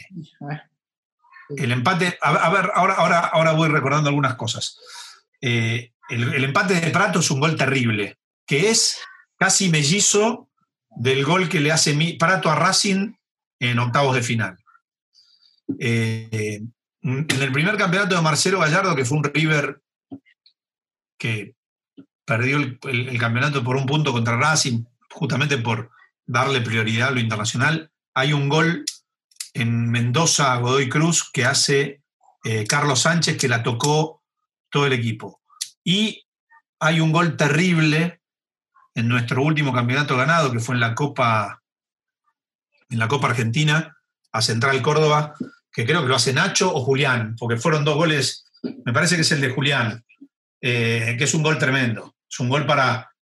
el 1.57 1.73
empate, 1.73 2.17
a, 2.23 2.49
ver, 2.49 2.71
ahora, 2.75 2.95
ahora, 2.95 3.19
ahora 3.19 3.53
voy 3.53 3.69
recordando 3.69 4.09
algunas 4.09 4.37
cosas. 4.37 4.79
Eh, 5.41 5.93
el, 6.09 6.45
empate 6.45 6.81
de 6.81 6.91
Prato 6.91 7.19
es 7.19 7.31
un 7.33 7.41
gol 7.41 7.57
terrible, 7.57 8.19
que 8.47 8.71
es 8.71 9.01
casi 9.37 9.69
mellizo 9.69 10.49
del 10.89 11.25
gol 11.25 11.49
que 11.49 11.61
le 11.61 11.73
hace 11.73 12.17
Prato 12.19 12.51
a 12.51 12.55
Racing 12.55 13.15
en 13.59 13.79
octavos 13.81 14.15
de 14.15 14.23
final. 14.23 14.59
Eh, 15.81 16.63
en 17.03 17.27
el 17.29 17.53
primer 17.53 17.77
campeonato 17.77 18.15
de 18.15 18.23
Marcelo 18.23 18.61
Gallardo, 18.61 18.95
que 18.95 19.05
fue 19.05 19.19
un 19.19 19.25
River 19.25 19.81
que 21.19 21.57
perdió 22.25 22.57
el, 22.57 23.19
campeonato 23.19 23.63
por 23.63 23.77
un 23.77 23.87
punto 23.87 24.13
contra 24.13 24.37
Racing, 24.37 24.85
justamente 25.11 25.59
por 25.59 25.91
darle 26.27 26.61
prioridad 26.61 27.09
a 27.09 27.13
lo 27.13 27.21
internacional, 27.21 27.91
hay 28.15 28.33
un 28.33 28.49
gol 28.49 28.85
en 29.55 29.91
Mendoza 29.91 30.57
Godoy 30.57 30.89
Cruz 30.89 31.31
que 31.33 31.45
hace 31.45 32.03
eh, 32.45 32.65
Carlos 32.67 33.01
Sánchez 33.01 33.37
que 33.37 33.49
la 33.49 33.63
tocó 33.63 34.23
todo 34.71 34.87
el 34.87 34.93
equipo. 34.93 35.41
Y 35.85 36.25
hay 36.81 37.01
un 37.01 37.13
gol 37.13 37.37
terrible 37.37 38.21
en 38.95 39.09
nuestro 39.09 39.43
último 39.43 39.73
campeonato 39.73 40.17
ganado, 40.17 40.53
que 40.53 40.61
fue 40.61 40.75
en 40.75 40.81
la 40.81 40.95
Copa, 40.95 41.63
en 42.91 42.99
la 42.99 43.09
Copa 43.09 43.29
Argentina, 43.29 43.97
a 44.33 44.43
Central 44.43 44.81
Córdoba, 44.83 45.35
que 45.73 45.87
creo 45.87 46.03
que 46.03 46.09
lo 46.09 46.17
hace 46.17 46.33
Nacho 46.33 46.75
o 46.75 46.83
Julián, 46.83 47.37
porque 47.39 47.57
fueron 47.57 47.85
dos 47.85 47.97
goles, 47.97 48.45
me 48.85 48.93
parece 48.93 49.17
que 49.17 49.23
es 49.23 49.33
el 49.33 49.41
de 49.41 49.51
Julián, 49.51 50.05
eh, 50.61 51.15
que 51.17 51.25
es 51.25 51.35
un 51.35 51.43
gol 51.43 51.59
tremendo. 51.59 52.12
Es 52.33 52.41
un 52.41 52.49
gol 52.49 52.67
para, 52.67 53.13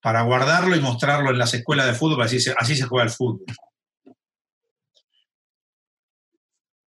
para 0.00 0.22
guardarlo 0.22 0.74
y 0.74 0.80
mostrarlo 0.80 1.28
en 1.30 1.38
las 1.38 1.52
escuelas 1.52 1.86
de 1.86 1.92
fútbol, 1.92 2.22
así 2.22 2.40
se, 2.40 2.54
así 2.56 2.74
se 2.74 2.86
juega 2.86 3.04
el 3.04 3.10
fútbol. 3.10 3.44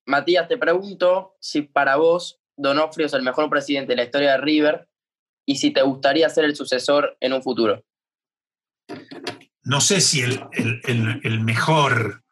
Matías, 0.06 0.48
te 0.48 0.58
pregunto 0.58 1.36
si 1.40 1.64
para 1.64 1.96
vos 1.96 2.40
Donofrio 2.56 3.08
es 3.08 3.14
el 3.14 3.24
mejor 3.24 3.50
presidente 3.50 3.94
de 3.94 3.98
la 3.98 4.04
historia 4.04 4.32
de 4.34 4.38
River 4.38 4.88
y 5.48 5.58
si 5.58 5.72
te 5.72 5.82
gustaría 5.82 6.30
ser 6.30 6.46
el 6.46 6.56
sucesor 6.56 7.18
en 7.20 7.34
un 7.34 7.42
futuro. 7.42 7.84
No 9.64 9.82
sé 9.82 10.00
si 10.00 10.22
el, 10.22 10.40
el, 10.52 10.82
el, 10.86 11.22
el 11.24 11.40
mejor, 11.42 12.24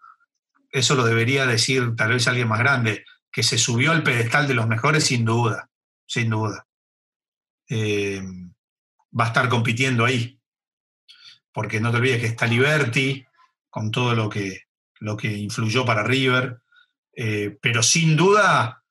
eso 0.71 0.95
lo 0.95 1.03
debería 1.03 1.47
decir 1.47 1.95
tal 1.95 2.13
vez 2.13 2.27
alguien 2.27 2.47
más 2.47 2.59
grande, 2.59 3.03
que 3.31 3.41
se 3.41 3.57
subió 3.57 3.91
al 3.91 4.03
pedestal 4.03 4.47
de 4.47 4.53
los 4.53 4.67
mejores 4.67 5.05
sin 5.05 5.25
duda, 5.25 5.69
sin 6.05 6.29
duda. 6.29 6.67
Eh, 7.69 8.21
va 9.17 9.25
a 9.25 9.27
estar 9.27 9.49
compitiendo 9.49 10.05
ahí, 10.05 10.39
porque 11.51 11.79
no 11.79 11.91
te 11.91 11.97
olvides 11.97 12.19
que 12.19 12.27
está 12.27 12.47
Liberty, 12.47 13.25
con 13.69 13.91
todo 13.91 14.15
lo 14.15 14.29
que, 14.29 14.63
lo 14.99 15.15
que 15.17 15.31
influyó 15.31 15.85
para 15.85 16.03
River, 16.03 16.57
eh, 17.13 17.57
pero 17.61 17.81
sin 17.81 18.15
duda 18.15 18.83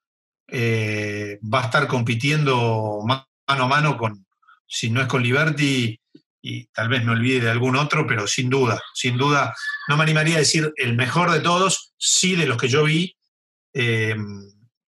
eh, 0.48 1.38
va 1.42 1.62
a 1.62 1.64
estar 1.64 1.86
compitiendo 1.86 3.00
mano 3.04 3.26
a 3.46 3.66
mano 3.66 3.96
con, 3.98 4.26
si 4.66 4.90
no 4.90 5.00
es 5.00 5.06
con 5.06 5.22
Liberty, 5.22 6.00
y 6.46 6.66
tal 6.66 6.88
vez 6.88 7.02
me 7.04 7.12
olvide 7.12 7.40
de 7.40 7.50
algún 7.50 7.76
otro, 7.76 8.06
pero 8.06 8.26
sin 8.26 8.50
duda, 8.50 8.82
sin 8.92 9.16
duda, 9.16 9.54
no 9.88 9.96
me 9.96 10.02
animaría 10.02 10.36
a 10.36 10.40
decir 10.40 10.72
el 10.76 10.94
mejor 10.94 11.30
de 11.30 11.40
todos, 11.40 11.94
sí 11.96 12.36
de 12.36 12.46
los 12.46 12.58
que 12.58 12.68
yo 12.68 12.84
vi, 12.84 13.16
eh, 13.72 14.14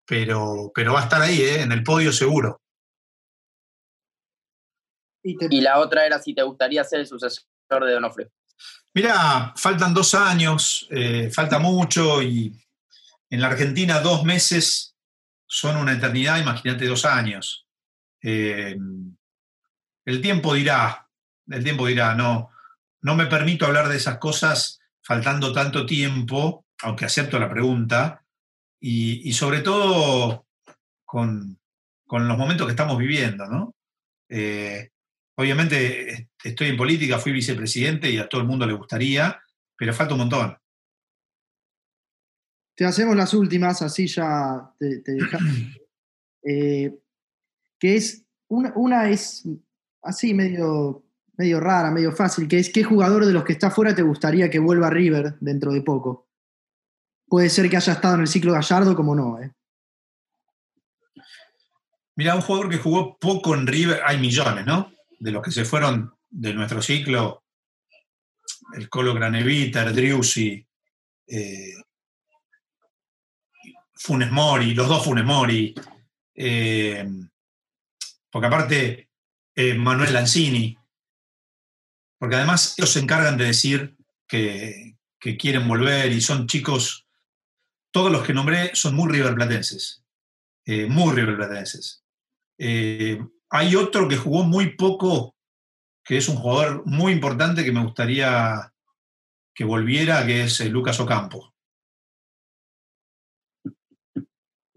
pero, 0.06 0.72
pero 0.74 0.94
va 0.94 1.02
a 1.02 1.04
estar 1.04 1.22
ahí, 1.22 1.42
en 1.42 1.72
el 1.72 1.82
podio 1.84 2.14
seguro. 2.14 2.62
Y, 5.30 5.38
te... 5.38 5.48
y, 5.50 5.62
la 5.62 5.80
otra 5.80 6.06
era 6.06 6.20
si 6.20 6.34
te 6.34 6.44
gustaría 6.44 6.84
ser 6.84 7.02
el 7.02 7.08
sucesor 7.08 7.46
de 7.70 7.92
Donofrio. 7.94 8.32
Mira, 8.94 9.54
faltan 9.56 9.94
dos 9.94 10.16
años, 10.16 10.88
eh, 10.90 11.30
falta 11.32 11.60
mucho 11.60 12.22
y 12.22 12.60
en 13.30 13.42
la 13.42 13.48
Argentina 13.48 14.00
dos 14.00 14.24
meses 14.24 14.96
son 15.46 15.78
una 15.78 15.94
eternidad, 15.94 16.40
imagínate 16.40 16.88
dos 16.88 17.06
años. 17.06 17.68
Eh, 18.22 18.76
el 20.06 20.22
tiempo 20.22 20.54
dirá, 20.54 21.08
el 21.48 21.64
tiempo 21.64 21.86
dirá, 21.86 22.16
no, 22.16 22.50
no 23.02 23.16
me 23.16 23.28
permito 23.28 23.66
hablar 23.66 23.90
de 23.90 23.98
esas 23.98 24.18
cosas 24.18 24.80
faltando 25.02 25.54
tanto 25.54 25.86
tiempo, 25.86 26.66
aunque 26.82 27.06
acepto 27.06 27.40
la 27.40 27.50
pregunta, 27.50 28.24
y, 28.80 29.28
y 29.28 29.34
sobre 29.34 29.62
todo 29.62 30.48
con, 31.06 31.60
con, 32.08 32.28
los 32.28 32.38
momentos 32.38 32.66
que 32.66 32.72
estamos 32.72 32.98
viviendo, 32.98 33.46
¿no? 33.48 33.76
Eh, 34.30 34.92
obviamente 35.40 36.32
estoy 36.44 36.68
en 36.68 36.76
política, 36.76 37.18
fui 37.18 37.32
vicepresidente 37.32 38.10
y 38.10 38.18
a 38.18 38.28
todo 38.28 38.42
el 38.42 38.48
mundo 38.48 38.66
le 38.66 38.74
gustaría, 38.74 39.42
pero 39.78 39.94
falta 39.94 40.14
un 40.14 40.20
montón. 40.20 40.58
Te 42.76 42.86
hacemos 42.86 43.16
las 43.16 43.34
últimas, 43.34 43.82
así 43.82 44.08
ya 44.08 44.70
te, 44.78 45.00
te 45.00 45.14
dejamos. 45.14 45.52
Eh, 46.42 46.98
que 47.78 47.98
es, 47.98 48.24
una, 48.48 48.72
una, 48.78 49.10
es 49.10 49.46
así 50.02 50.34
medio, 50.34 51.04
medio 51.34 51.60
rara, 51.60 51.92
medio 51.92 52.14
fácil, 52.14 52.48
que 52.48 52.60
es 52.60 52.72
qué 52.72 52.82
jugador 52.82 53.26
de 53.26 53.34
los 53.34 53.44
que 53.44 53.52
está 53.52 53.68
afuera 53.68 53.94
te 53.94 54.04
gustaría 54.04 54.50
que 54.50 54.58
vuelva 54.58 54.88
a 54.88 54.90
River 54.90 55.36
dentro 55.42 55.74
de 55.74 55.82
poco. 55.82 56.30
Puede 57.28 57.50
ser 57.50 57.70
que 57.70 57.76
haya 57.76 57.92
estado 57.92 58.16
en 58.16 58.22
el 58.22 58.28
ciclo 58.28 58.54
Gallardo, 58.54 58.96
como 58.96 59.14
no. 59.14 59.38
¿eh? 59.38 59.52
Mira, 62.16 62.36
un 62.36 62.42
jugador 62.42 62.70
que 62.70 62.78
jugó 62.78 63.18
poco 63.20 63.54
en 63.54 63.68
River, 63.68 64.00
hay 64.06 64.18
millones, 64.18 64.66
¿no? 64.66 64.90
De 65.20 65.32
los 65.32 65.44
que 65.44 65.52
se 65.52 65.66
fueron 65.66 66.14
de 66.30 66.54
nuestro 66.54 66.82
ciclo, 66.82 67.44
el 68.74 68.90
Colo 68.90 69.14
Granevita, 69.14 69.84
el 69.84 69.96
Driussi, 69.96 70.66
eh, 71.28 71.76
Funes 73.96 74.32
Mori, 74.32 74.74
los 74.74 74.88
dos 74.88 75.04
Funes 75.04 75.26
Mori, 75.26 75.74
eh, 76.36 77.08
porque 78.30 78.48
aparte 78.48 79.10
eh, 79.56 79.74
Manuel 79.74 80.14
Lanzini, 80.14 80.78
porque 82.18 82.36
además 82.36 82.76
ellos 82.78 82.92
se 82.92 83.00
encargan 83.00 83.38
de 83.38 83.46
decir 83.46 83.96
que, 84.28 84.98
que, 85.20 85.38
quieren 85.38 85.68
volver 85.68 86.12
y 86.12 86.22
son 86.22 86.48
chicos, 86.48 87.08
todos 87.92 88.12
los 88.12 88.26
que 88.26 88.34
nombré 88.34 88.72
son 88.76 88.96
muy 88.96 89.12
riverplatenses, 89.12 90.04
muy 90.66 91.16
riverplatenses. 91.16 92.04
Eh, 93.50 93.58
hay 93.58 93.76
otro 93.76 94.08
que 94.08 94.18
jugó 94.18 94.44
muy 94.44 94.76
poco, 94.76 95.36
que 96.04 96.18
es 96.18 96.30
un 96.30 96.36
jugador 96.38 96.86
muy 96.86 97.14
importante 97.14 97.64
que 97.64 97.72
me 97.72 97.84
gustaría 97.84 98.72
que 99.54 99.64
volviera, 99.64 100.26
que 100.26 100.44
es 100.44 100.60
Lucas 100.70 101.00
Ocampo. 101.00 101.54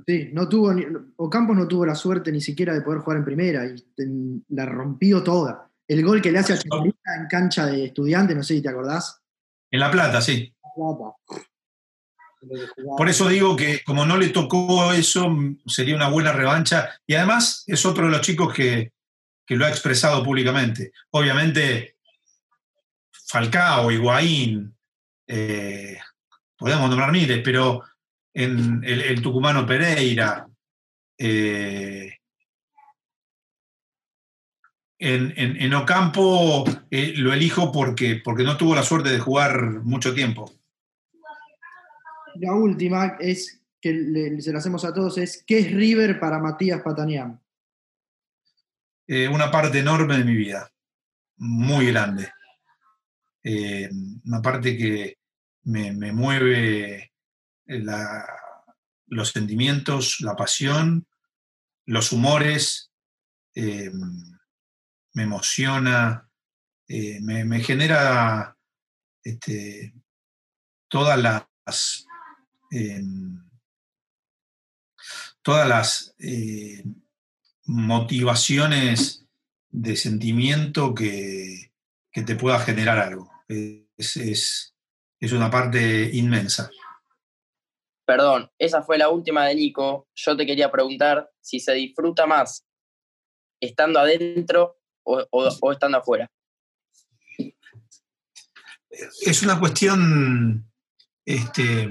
Sí, 0.05 0.31
no 0.33 0.49
tuvo 0.49 0.75
ni, 0.75 0.85
Ocampos 1.17 1.57
no 1.57 1.69
tuvo 1.69 1.87
la 1.87 1.95
suerte 1.95 2.33
ni 2.33 2.41
siquiera 2.41 2.75
de 2.75 2.83
poder 2.83 3.01
jugar 3.01 3.19
en 3.19 3.25
primera 3.25 3.65
y 3.65 3.77
ten, 3.95 4.45
la 4.49 4.67
rompió 4.67 5.23
toda. 5.23 5.71
El 5.87 6.05
gol 6.05 6.21
que 6.21 6.33
le 6.33 6.41
hace 6.41 6.55
a 6.55 6.59
Chiquita 6.59 7.17
en 7.17 7.27
cancha 7.29 7.67
de 7.67 7.85
estudiante, 7.85 8.35
no 8.35 8.43
sé 8.43 8.55
si 8.55 8.63
te 8.63 8.69
acordás. 8.69 9.23
En 9.71 9.79
La 9.81 9.91
Plata, 9.91 10.21
sí. 10.21 10.53
Plata. 10.75 11.15
Por 12.97 13.09
eso 13.09 13.29
digo 13.29 13.55
que 13.57 13.83
como 13.85 14.05
no 14.05 14.17
le 14.17 14.31
tocó 14.31 14.93
eso, 14.93 15.35
sería 15.67 15.97
una 15.97 16.09
buena 16.09 16.33
revancha. 16.33 16.91
Y 17.07 17.15
además 17.15 17.65
es 17.67 17.87
otro 17.87 18.07
de 18.07 18.11
los 18.11 18.21
chicos 18.21 18.53
que, 18.53 18.93
que 19.47 19.57
lo 19.57 19.65
ha 19.65 19.69
expresado 19.69 20.23
públicamente. 20.25 20.93
Obviamente, 21.11 21.97
Falcao, 23.33 23.91
Higuaín, 23.91 24.75
eh, 25.27 25.99
podemos 26.57 26.89
nombrar 26.89 27.13
miles, 27.13 27.41
pero 27.45 27.83
en 28.35 28.83
el, 28.85 29.21
tucumano 29.23 29.67
Pereira, 29.67 30.47
eh, 31.19 32.17
en, 34.99 35.75
Ocampo 35.75 36.65
eh, 36.91 37.15
lo 37.17 37.33
elijo 37.33 37.73
porque, 37.73 38.21
porque 38.23 38.45
no 38.45 38.57
tuvo 38.57 38.75
la 38.75 38.83
suerte 38.83 39.11
de 39.11 39.19
jugar 39.19 39.83
mucho 39.83 40.15
tiempo. 40.15 40.53
La 42.37 42.55
última 42.55 43.17
es 43.21 43.61
que 43.81 44.41
se 44.41 44.53
la 44.53 44.59
hacemos 44.59 44.85
a 44.85 44.95
todos 44.95 45.19
es 45.19 45.43
¿qué 45.47 45.59
es 45.59 45.73
River 45.73 46.21
para 46.21 46.39
Matías 46.39 46.83
Patanián? 46.83 47.41
Eh, 49.07 49.29
una 49.29 49.51
parte 49.51 49.81
enorme 49.81 50.19
de 50.19 50.25
mi 50.25 50.35
vida, 50.35 50.73
muy 51.37 51.87
grande. 51.87 52.33
Eh, 53.43 53.91
una 54.25 54.41
parte 54.41 54.77
que 54.77 55.19
me, 55.65 56.13
mueve 56.13 57.13
los 59.07 59.29
sentimientos, 59.31 60.21
la 60.21 60.37
pasión, 60.37 61.07
los 61.87 62.13
humores, 62.13 62.93
me 63.55 65.23
emociona, 65.23 66.29
eh, 66.89 67.21
me, 67.21 67.61
genera 67.61 68.57
este, 69.23 69.95
todas 70.89 71.19
las 71.19 72.07
todas 75.43 75.69
las 75.69 76.15
eh, 76.19 76.85
motivaciones 77.67 79.27
de 79.71 79.97
sentimiento 79.97 80.95
que, 80.95 81.71
te 82.13 82.37
pueda 82.37 82.59
generar 82.61 82.99
algo. 82.99 83.31
Es, 83.49 84.17
es, 84.17 85.33
una 85.33 85.51
parte 85.51 86.11
inmensa. 86.13 86.71
Perdón, 88.05 88.51
esa 88.59 88.83
fue 88.83 88.99
la 88.99 89.09
última 89.09 89.47
de 89.47 89.55
Nico. 89.55 90.09
Yo 90.15 90.37
te 90.37 90.45
quería 90.45 90.71
preguntar 90.71 91.31
si 91.41 91.59
se 91.61 91.73
disfruta 91.73 92.27
más 92.27 92.67
estando 93.63 94.01
adentro 94.01 94.77
o, 95.05 95.73
estando 95.73 95.99
afuera? 95.99 96.31
Es 99.23 99.43
una 99.43 99.59
cuestión, 99.59 100.71
este, 101.25 101.91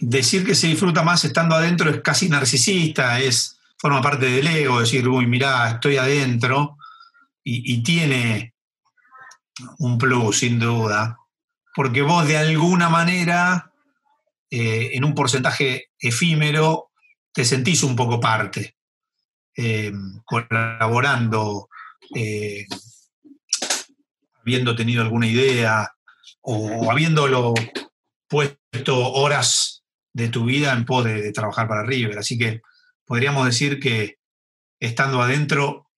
decir 0.00 0.44
que 0.44 0.54
se 0.54 0.68
disfruta 0.68 1.02
más 1.02 1.24
estando 1.24 1.56
adentro 1.56 1.90
es 1.90 2.00
casi 2.00 2.28
narcisista, 2.28 3.20
es, 3.20 3.58
forma 3.78 4.02
parte 4.02 4.26
del 4.26 4.46
ego, 4.46 4.80
decir, 4.80 5.06
uy, 5.08 5.26
mirá, 5.26 5.70
estoy 5.70 5.96
adentro, 5.96 6.76
y, 7.50 7.82
tiene 7.82 8.54
un 9.78 9.96
plus, 9.96 10.40
sin 10.40 10.58
duda, 10.58 11.16
porque 11.74 12.02
vos 12.02 12.26
de 12.28 12.36
alguna 12.36 12.90
manera, 12.90 13.72
eh, 14.50 14.90
en 14.92 15.04
un 15.04 15.14
porcentaje 15.14 15.86
efímero, 15.98 16.90
te 17.32 17.46
sentís 17.46 17.82
un 17.82 17.96
poco 17.96 18.20
parte. 18.20 18.76
Eh, 19.56 19.92
colaborando, 20.24 21.68
eh, 22.14 22.66
habiendo 24.42 24.76
tenido 24.76 25.02
alguna 25.02 25.26
idea 25.26 25.90
o 26.42 26.90
habiéndolo 26.90 27.54
puesto 28.28 29.12
horas 29.14 29.77
de 30.12 30.28
tu 30.28 30.44
vida 30.44 30.72
en 30.72 30.84
pos 30.84 31.04
de, 31.04 31.32
trabajar 31.32 31.68
para 31.68 31.84
River. 31.84 32.18
Así 32.18 32.38
que 32.38 32.62
podríamos 33.04 33.46
decir 33.46 33.80
que 33.80 34.18
estando 34.80 35.20
adentro 35.22 35.90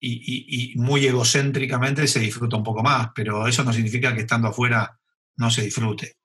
y, 0.00 0.74
muy 0.76 1.06
egocéntricamente 1.06 2.06
se 2.06 2.20
disfruta 2.20 2.56
un 2.56 2.62
poco 2.62 2.82
más, 2.82 3.08
pero 3.14 3.46
eso 3.46 3.64
no 3.64 3.72
significa 3.72 4.14
que 4.14 4.20
estando 4.20 4.48
afuera 4.48 4.98
no 5.36 5.50
se 5.50 5.62
disfrute. 5.62 6.16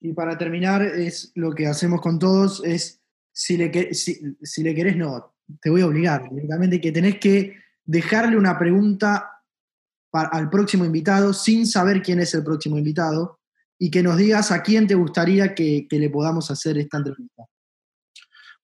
Y 0.00 0.12
para 0.12 0.38
terminar, 0.38 0.82
es 0.82 1.32
lo 1.34 1.52
que 1.52 1.66
hacemos 1.66 2.00
con 2.00 2.18
todos, 2.18 2.62
es 2.64 3.02
si 3.32 3.56
le, 3.56 3.94
si, 3.94 4.62
le 4.62 4.74
querés, 4.74 4.96
no, 4.96 5.34
te 5.60 5.70
voy 5.70 5.80
a 5.80 5.86
obligar 5.86 6.28
directamente 6.30 6.80
que 6.80 6.92
tenés 6.92 7.18
que 7.18 7.56
dejarle 7.84 8.36
una 8.36 8.58
pregunta 8.58 9.42
al 10.12 10.48
próximo 10.48 10.84
invitado 10.84 11.32
sin 11.32 11.66
saber 11.66 12.00
quién 12.00 12.20
es 12.20 12.32
el 12.34 12.44
próximo 12.44 12.78
invitado 12.78 13.40
y 13.78 13.90
que 13.90 14.02
nos 14.02 14.16
digas 14.16 14.50
a 14.52 14.62
quién 14.62 14.86
te 14.86 14.94
gustaría 14.94 15.54
que, 15.54 15.86
le 15.90 16.10
podamos 16.10 16.50
hacer 16.50 16.78
esta 16.78 16.98
entrevista. 16.98 17.44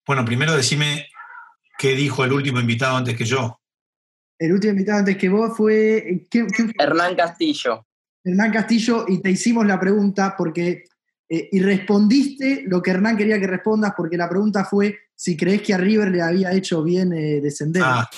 Bueno, 0.06 0.24
primero 0.24 0.56
decime 0.56 1.08
qué 1.78 1.94
dijo 1.94 2.24
el 2.24 2.32
último 2.32 2.60
invitado 2.60 2.96
antes 2.96 3.16
que 3.16 3.24
yo. 3.24 3.60
El 4.38 4.52
último 4.52 4.72
invitado 4.72 5.00
antes 5.00 5.16
que 5.16 5.28
vos 5.28 5.56
fue... 5.56 6.26
Hernán 6.78 7.14
Castillo. 7.14 7.86
Hernán 8.24 8.52
Castillo, 8.52 9.04
y 9.08 9.20
te 9.20 9.30
hicimos 9.30 9.66
la 9.66 9.78
pregunta 9.78 10.34
porque 10.36 10.84
eh, 11.32 11.48
y 11.52 11.60
respondiste 11.60 12.64
lo 12.66 12.82
que 12.82 12.90
Hernán 12.90 13.16
quería 13.16 13.38
que 13.38 13.46
respondas, 13.46 13.92
porque 13.96 14.16
la 14.16 14.28
pregunta 14.28 14.64
fue 14.64 14.98
si 15.14 15.36
crees 15.36 15.62
que 15.62 15.72
a 15.72 15.78
River 15.78 16.10
le 16.10 16.22
había 16.22 16.52
hecho 16.52 16.82
bien 16.82 17.12
eh, 17.12 17.40
descender. 17.40 17.82
Ah. 17.86 18.10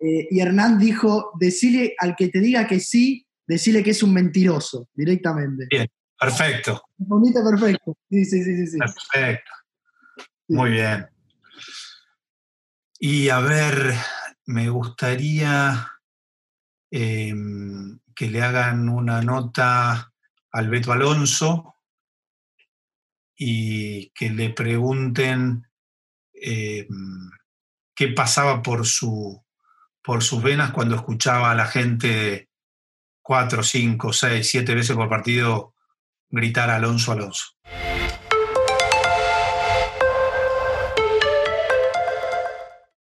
Eh, 0.00 0.28
y 0.30 0.40
Hernán 0.40 0.78
dijo, 0.78 1.32
decile 1.38 1.94
al 1.98 2.16
que 2.16 2.28
te 2.28 2.40
diga 2.40 2.66
que 2.66 2.80
sí, 2.80 3.26
decile 3.46 3.82
que 3.82 3.90
es 3.90 4.02
un 4.02 4.14
mentiroso, 4.14 4.88
directamente. 4.94 5.66
Bien, 5.68 5.86
perfecto. 6.24 6.82
Respondiste 6.98 7.42
perfecto. 7.42 7.96
Sí, 8.10 8.24
sí, 8.24 8.42
sí, 8.42 8.66
sí. 8.66 8.78
Perfecto. 8.78 9.50
Muy 10.48 10.70
bien. 10.70 11.08
Y 12.98 13.28
a 13.28 13.40
ver, 13.40 13.94
me 14.46 14.68
gustaría 14.68 15.90
em, 16.90 17.98
que 18.14 18.28
le 18.28 18.42
hagan 18.42 18.88
una 18.88 19.22
nota 19.22 20.12
al 20.52 20.68
Beto 20.68 20.92
Alonso, 20.92 21.74
y 23.36 24.10
que 24.10 24.30
le 24.30 24.50
pregunten 24.50 25.66
eh, 26.32 26.86
qué 27.94 28.08
pasaba 28.08 28.62
por, 28.62 28.86
su, 28.86 29.44
por 30.02 30.22
sus 30.22 30.42
venas 30.42 30.72
cuando 30.72 30.96
escuchaba 30.96 31.50
a 31.50 31.54
la 31.54 31.66
gente 31.66 32.48
cuatro, 33.22 33.62
cinco, 33.62 34.12
seis, 34.12 34.48
siete 34.48 34.74
veces 34.74 34.96
por 34.96 35.08
partido 35.08 35.73
gritar 36.30 36.70
Alonso, 36.70 37.12
Alonso. 37.12 37.44